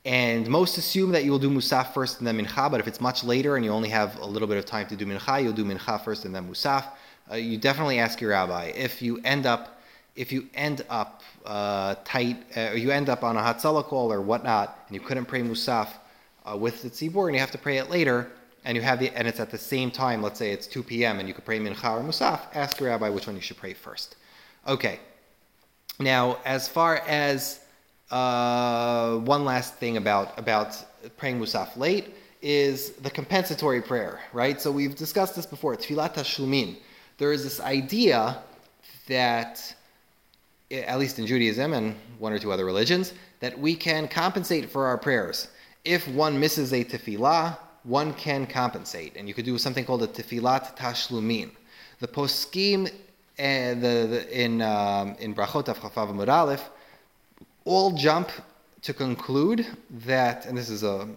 And 0.04 0.48
most 0.48 0.78
assume 0.80 1.12
that 1.12 1.24
you 1.24 1.32
will 1.32 1.40
do 1.40 1.50
musaf 1.50 1.94
first 1.94 2.18
and 2.20 2.28
then 2.28 2.40
mincha, 2.40 2.72
but 2.72 2.80
if 2.80 2.88
it's 2.88 3.00
much 3.00 3.24
later 3.24 3.56
and 3.56 3.64
you 3.64 3.72
only 3.72 3.90
have 3.90 4.18
a 4.20 4.26
little 4.26 4.48
bit 4.48 4.58
of 4.58 4.66
time 4.66 4.88
to 4.88 4.96
do 4.96 5.06
mincha, 5.06 5.44
you'll 5.44 5.54
do 5.54 5.64
mincha 5.64 6.04
first 6.04 6.26
and 6.26 6.34
then 6.34 6.50
musaf. 6.52 6.86
Uh, 7.32 7.36
you 7.36 7.58
definitely 7.58 8.00
ask 8.00 8.20
your 8.20 8.32
rabbi. 8.32 8.72
If 8.76 9.02
you 9.02 9.22
end 9.24 9.46
up, 9.46 9.80
if 10.16 10.32
you 10.32 10.50
end 10.56 10.84
up 10.90 11.22
uh, 11.46 11.96
tight, 12.04 12.44
uh, 12.58 12.72
or 12.72 12.78
you 12.78 12.90
end 12.90 13.10
up 13.10 13.24
on 13.24 13.38
a 13.38 13.40
Hatzalah 13.40 13.84
call 13.84 14.12
or 14.12 14.22
whatnot, 14.22 14.80
and 14.88 14.96
you 14.96 15.02
couldn't 15.02 15.26
pray 15.26 15.42
musaf 15.42 15.88
uh, 16.46 16.58
with 16.58 16.82
the 16.82 16.90
tzibur, 16.90 17.28
and 17.28 17.36
you 17.36 17.40
have 17.40 17.52
to 17.52 17.58
pray 17.58 17.78
it 17.78 17.90
later, 17.90 18.32
and 18.66 18.76
you 18.76 18.82
have 18.82 19.00
the, 19.00 19.10
and 19.10 19.28
it's 19.28 19.40
at 19.40 19.50
the 19.50 19.58
same 19.58 19.92
time. 19.92 20.22
Let's 20.22 20.40
say 20.40 20.52
it's 20.52 20.68
2 20.68 20.84
p.m. 20.84 21.20
and 21.20 21.28
you 21.28 21.34
could 21.34 21.46
pray 21.46 21.60
mincha 21.60 22.00
or 22.00 22.04
musaf. 22.04 22.42
Ask 22.54 22.80
your 22.80 22.90
rabbi 22.90 23.10
which 23.10 23.28
one 23.28 23.36
you 23.36 23.42
should 23.42 23.58
pray 23.58 23.74
first. 23.74 24.16
Okay. 24.68 25.00
Now, 26.00 26.38
as 26.46 26.68
far 26.68 26.98
as 27.08 27.62
uh, 28.12 29.18
one 29.18 29.46
last 29.46 29.76
thing 29.76 29.98
about 29.98 30.38
about 30.38 30.76
praying 31.18 31.40
musaf 31.40 31.76
late 31.78 32.14
is 32.42 32.92
the 32.94 33.10
compensatory 33.10 33.82
prayer, 33.82 34.20
right? 34.34 34.60
So 34.60 34.72
we've 34.72 34.96
discussed 34.96 35.36
this 35.36 35.46
before. 35.46 35.76
Tfilat 35.76 36.16
Tashlumin. 36.16 36.78
There 37.18 37.32
is 37.32 37.44
this 37.44 37.60
idea 37.60 38.40
that, 39.08 39.76
at 40.72 40.98
least 40.98 41.20
in 41.20 41.28
Judaism 41.28 41.74
and 41.74 41.96
one 42.18 42.34
or 42.34 42.40
two 42.40 42.52
other 42.52 42.66
religions, 42.66 43.14
that 43.42 43.58
we 43.58 43.76
can 43.76 44.08
compensate 44.08 44.70
for 44.70 44.88
our 44.88 44.98
prayers. 44.98 45.50
If 45.84 46.08
one 46.08 46.40
misses 46.40 46.74
a 46.74 46.84
tefillah, 46.84 47.58
one 47.84 48.14
can 48.14 48.46
compensate, 48.46 49.16
and 49.16 49.28
you 49.28 49.34
could 49.34 49.46
do 49.46 49.58
something 49.58 49.86
called 49.86 50.04
a 50.04 50.08
tefilat 50.08 50.78
tashlumin. 50.78 51.50
The 52.00 52.08
poskim 52.08 52.92
and 53.38 53.82
the, 53.82 54.08
the, 54.10 54.44
in 54.44 54.62
um, 54.62 55.16
in 55.20 55.34
brachot 55.34 55.68
of 55.68 55.80
Chafav 55.80 56.62
all 57.66 57.92
jump 57.92 58.30
to 58.84 58.94
conclude 58.94 59.66
that, 59.90 60.46
and 60.46 60.58
this 60.58 60.70
is 60.70 60.84
a 60.84 61.08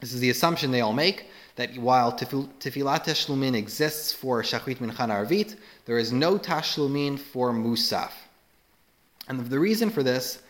this 0.00 0.12
is 0.12 0.20
the 0.20 0.30
assumption 0.30 0.70
they 0.70 0.80
all 0.80 0.92
make 0.92 1.26
that 1.56 1.76
while 1.76 2.12
tefilat 2.12 3.04
tashlumin 3.04 3.54
exists 3.54 4.12
for 4.12 4.42
shachrit 4.42 4.78
minchan 4.78 5.10
arvit, 5.10 5.56
there 5.84 5.98
is 5.98 6.12
no 6.12 6.38
tashlumin 6.38 7.18
for 7.18 7.52
musaf. 7.52 8.12
And 9.28 9.46
the 9.46 9.58
reason 9.58 9.90
for 9.90 10.02
this 10.02 10.42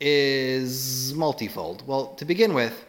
is 0.00 1.14
multifold. 1.14 1.86
Well, 1.86 2.14
to 2.14 2.24
begin 2.24 2.54
with, 2.54 2.84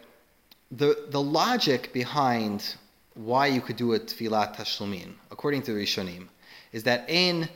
the 0.72 1.06
the 1.10 1.22
logic 1.22 1.93
behind 1.93 2.76
why 3.13 3.48
you 3.48 3.62
could 3.62 3.78
do 3.78 3.93
a 3.93 4.00
tefilat 4.00 4.56
tashlumin, 4.56 5.13
according 5.32 5.63
to 5.63 5.72
Rishonim, 5.72 6.28
is 6.72 6.84
that 6.84 7.10
in 7.10 7.50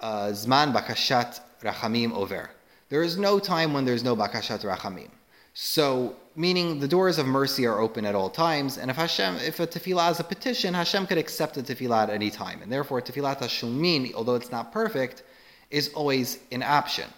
uh, 0.00 0.28
zman 0.28 0.72
bakashat 0.72 1.40
rachamim 1.62 2.12
over. 2.12 2.50
There 2.88 3.02
is 3.02 3.16
no 3.16 3.38
time 3.38 3.72
when 3.72 3.84
there's 3.84 4.04
no 4.04 4.16
bakashat 4.16 4.64
rachamim. 4.64 5.10
So, 5.54 6.16
meaning 6.34 6.80
the 6.80 6.88
doors 6.88 7.18
of 7.18 7.26
mercy 7.26 7.64
are 7.66 7.78
open 7.78 8.04
at 8.04 8.14
all 8.14 8.28
times, 8.28 8.76
and 8.76 8.90
if 8.90 8.96
Hashem, 8.96 9.36
if 9.36 9.60
a 9.60 9.66
tefillah 9.66 10.10
is 10.10 10.20
a 10.20 10.24
petition, 10.24 10.74
Hashem 10.74 11.06
could 11.06 11.18
accept 11.18 11.56
a 11.56 11.62
tefillah 11.62 12.04
at 12.04 12.10
any 12.10 12.30
time, 12.30 12.60
and 12.62 12.72
therefore 12.72 13.00
tefillat 13.00 13.38
tashlumin, 13.38 14.14
although 14.14 14.34
it's 14.34 14.50
not 14.50 14.72
perfect, 14.72 15.22
is 15.70 15.90
always 15.94 16.38
an 16.50 16.62
option. 16.62 17.08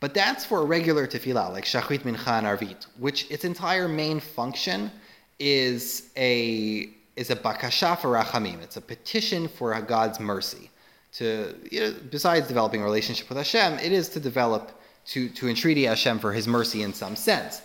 But 0.00 0.14
that's 0.14 0.44
for 0.44 0.60
a 0.60 0.64
regular 0.64 1.06
tefillah, 1.06 1.52
like 1.52 1.64
shachrit 1.64 2.02
mincha 2.02 2.38
and 2.38 2.46
arvit, 2.46 2.86
which 2.98 3.30
its 3.30 3.44
entire 3.44 3.88
main 3.88 4.20
function 4.20 4.90
is 5.38 6.10
a 6.16 6.88
is 7.16 7.30
a 7.30 7.36
bakasha 7.36 7.98
for 7.98 8.12
rachamim. 8.12 8.62
It's 8.62 8.76
a 8.76 8.80
petition 8.80 9.48
for 9.48 9.80
God's 9.80 10.20
mercy. 10.20 10.70
To 11.14 11.54
you 11.70 11.80
know, 11.80 11.94
besides 12.10 12.46
developing 12.46 12.80
a 12.80 12.84
relationship 12.84 13.28
with 13.28 13.38
Hashem, 13.38 13.74
it 13.80 13.92
is 13.92 14.08
to 14.10 14.20
develop 14.20 14.70
to, 15.06 15.28
to 15.30 15.48
entreaty 15.48 15.84
Hashem 15.84 16.18
for 16.18 16.32
his 16.32 16.46
mercy 16.46 16.82
in 16.82 16.92
some 16.92 17.16
sense. 17.16 17.62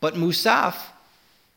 But 0.00 0.14
Musaf 0.14 0.76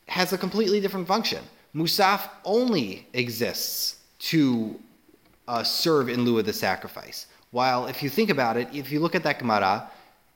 has 0.08 0.34
a 0.34 0.38
completely 0.38 0.80
different 0.80 1.08
function. 1.08 1.44
Musaf 1.76 2.22
only 2.46 3.08
exists 3.14 3.98
to 4.20 4.80
uh, 5.48 5.64
serve 5.64 6.10
in 6.10 6.24
lieu 6.24 6.40
of 6.40 6.46
the 6.46 6.54
sacrifice. 6.54 7.28
While 7.52 7.88
if 7.88 8.02
you 8.02 8.10
think 8.10 8.30
about 8.30 8.58
it, 8.58 8.70
if 8.74 8.92
you 8.92 9.00
look 9.00 9.16
at 9.16 9.24
that 9.24 9.40
Gemara, 9.40 9.90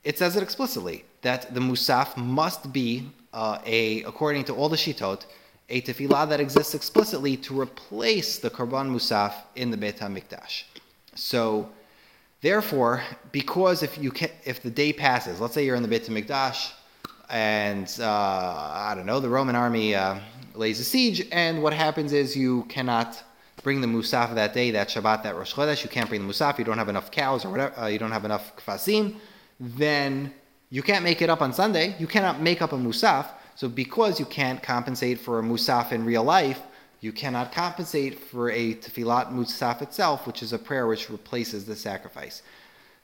it 0.04 0.18
says 0.18 0.36
it 0.36 0.44
explicitly 0.44 1.06
that 1.22 1.54
the 1.54 1.60
Musaf 1.60 2.18
must 2.18 2.74
be 2.74 3.10
uh, 3.34 3.60
a, 3.66 4.04
according 4.04 4.44
to 4.46 4.54
all 4.54 4.70
the 4.70 4.78
Shitot, 4.78 5.26
a 5.70 5.82
tefillah 5.82 6.28
that 6.30 6.40
exists 6.40 6.74
explicitly 6.74 7.38
to 7.38 7.60
replace 7.60 8.40
the 8.40 8.50
Korban 8.50 8.92
Musaf 8.92 9.34
in 9.56 9.72
the 9.72 9.78
Beit 9.78 9.98
HaMikdash. 9.98 10.64
So 11.16 11.70
Therefore, 12.42 13.04
because 13.32 13.84
if 13.84 14.00
you 14.00 14.10
can, 14.10 14.30
if 14.46 14.64
the 14.64 14.72
day 14.72 14.92
passes, 14.92 15.40
let's 15.40 15.54
say 15.54 15.64
you're 15.64 15.76
in 15.76 15.84
the 15.84 15.88
Beit 15.88 16.06
Hamikdash, 16.06 16.72
and 17.30 17.88
uh, 18.00 18.10
I 18.10 18.94
don't 18.96 19.06
know, 19.06 19.20
the 19.20 19.30
Roman 19.30 19.56
army 19.56 19.94
uh, 19.94 20.20
lays 20.56 20.80
a 20.80 20.84
siege, 20.84 21.28
and 21.32 21.62
what 21.62 21.72
happens 21.72 22.14
is 22.14 22.36
you 22.36 22.64
cannot 22.64 23.24
bring 23.64 23.80
the 23.80 23.86
musaf 23.86 24.34
that 24.34 24.56
day, 24.56 24.72
that 24.72 24.90
Shabbat, 24.90 25.22
that 25.22 25.36
Rosh 25.36 25.54
Chodesh. 25.54 25.84
You 25.84 25.90
can't 25.92 26.10
bring 26.10 26.26
the 26.26 26.34
musaf. 26.34 26.58
You 26.58 26.66
don't 26.66 26.80
have 26.80 26.90
enough 26.90 27.12
cows 27.12 27.46
or 27.46 27.52
whatever. 27.52 27.80
Uh, 27.80 27.86
you 27.86 28.00
don't 28.00 28.12
have 28.12 28.26
enough 28.26 28.56
kfasim. 28.56 29.18
Then 29.62 30.34
you 30.71 30.82
can't 30.82 31.04
make 31.04 31.21
it 31.21 31.30
up 31.30 31.41
on 31.41 31.54
Sunday. 31.54 31.95
You 32.00 32.08
cannot 32.08 32.41
make 32.41 32.63
up 32.63 32.74
a 32.74 32.78
musaf. 32.78 33.28
So 33.56 33.69
because 33.69 34.19
you 34.19 34.26
can't 34.26 34.62
compensate 34.63 35.19
for 35.19 35.38
a 35.38 35.43
musaf 35.43 35.91
in 35.91 36.04
real 36.04 36.24
life, 36.24 36.60
you 37.00 37.12
cannot 37.12 37.52
compensate 37.52 38.19
for 38.19 38.50
a 38.50 38.74
tefillat 38.76 39.32
musaf 39.32 39.84
itself, 39.84 40.26
which 40.26 40.41
is 40.41 40.52
a 40.52 40.58
prayer 40.58 40.88
which 40.88 41.12
replaces 41.12 41.65
the 41.65 41.76
sacrifice. 41.76 42.41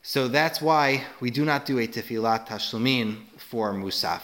So 0.02 0.28
that's 0.28 0.60
why 0.60 1.04
we 1.20 1.30
do 1.30 1.46
not 1.46 1.65
do 1.65 1.78
a 1.78 1.88
tefillat 1.88 2.48
tashlumin 2.48 3.17
for 3.38 3.72
musaf. 3.74 4.22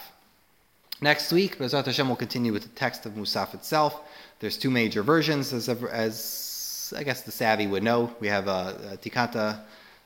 Next 1.00 1.32
week, 1.32 1.58
Bezrat 1.58 1.86
Hashem 1.86 2.08
will 2.08 2.16
continue 2.16 2.52
with 2.52 2.62
the 2.62 2.68
text 2.70 3.06
of 3.06 3.12
musaf 3.12 3.54
itself. 3.54 4.00
There's 4.40 4.56
two 4.56 4.70
major 4.70 5.02
versions, 5.02 5.52
as, 5.52 5.68
as 5.68 6.92
I 6.96 7.04
guess 7.04 7.22
the 7.22 7.32
savvy 7.32 7.66
would 7.66 7.82
know. 7.82 8.12
We 8.20 8.28
have 8.28 8.48
a, 8.48 8.92
a 8.92 8.96
Tikanta 8.96 9.60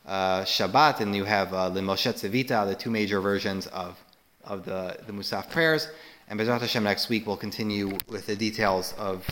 uh, 0.07 0.43
Shabbat, 0.43 1.01
and 1.01 1.15
you 1.15 1.25
have 1.25 1.53
uh, 1.53 1.69
the 1.69 1.81
Moshe 1.81 2.13
Tzevita, 2.13 2.67
the 2.67 2.75
two 2.75 2.91
major 2.91 3.21
versions 3.21 3.67
of, 3.69 3.99
of 4.45 4.65
the, 4.65 4.99
the 5.07 5.13
Musaf 5.13 5.51
prayers. 5.51 5.89
And 6.29 6.39
Bezrat 6.39 6.61
Hashem 6.61 6.85
next 6.85 7.09
week 7.09 7.27
we'll 7.27 7.37
continue 7.37 7.97
with 8.09 8.27
the 8.27 8.37
details 8.37 8.95
of 8.99 9.27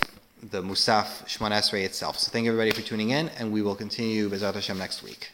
the 0.51 0.63
Musaf 0.63 1.25
Shemoneh 1.27 1.59
Esrei 1.59 1.85
itself. 1.85 2.19
So 2.19 2.31
thank 2.31 2.45
you 2.45 2.53
everybody 2.53 2.71
for 2.71 2.87
tuning 2.87 3.11
in, 3.11 3.29
and 3.39 3.53
we 3.53 3.63
will 3.63 3.77
continue 3.77 4.29
Bezrat 4.29 4.55
Hashem 4.55 4.79
next 4.79 5.03
week. 5.03 5.31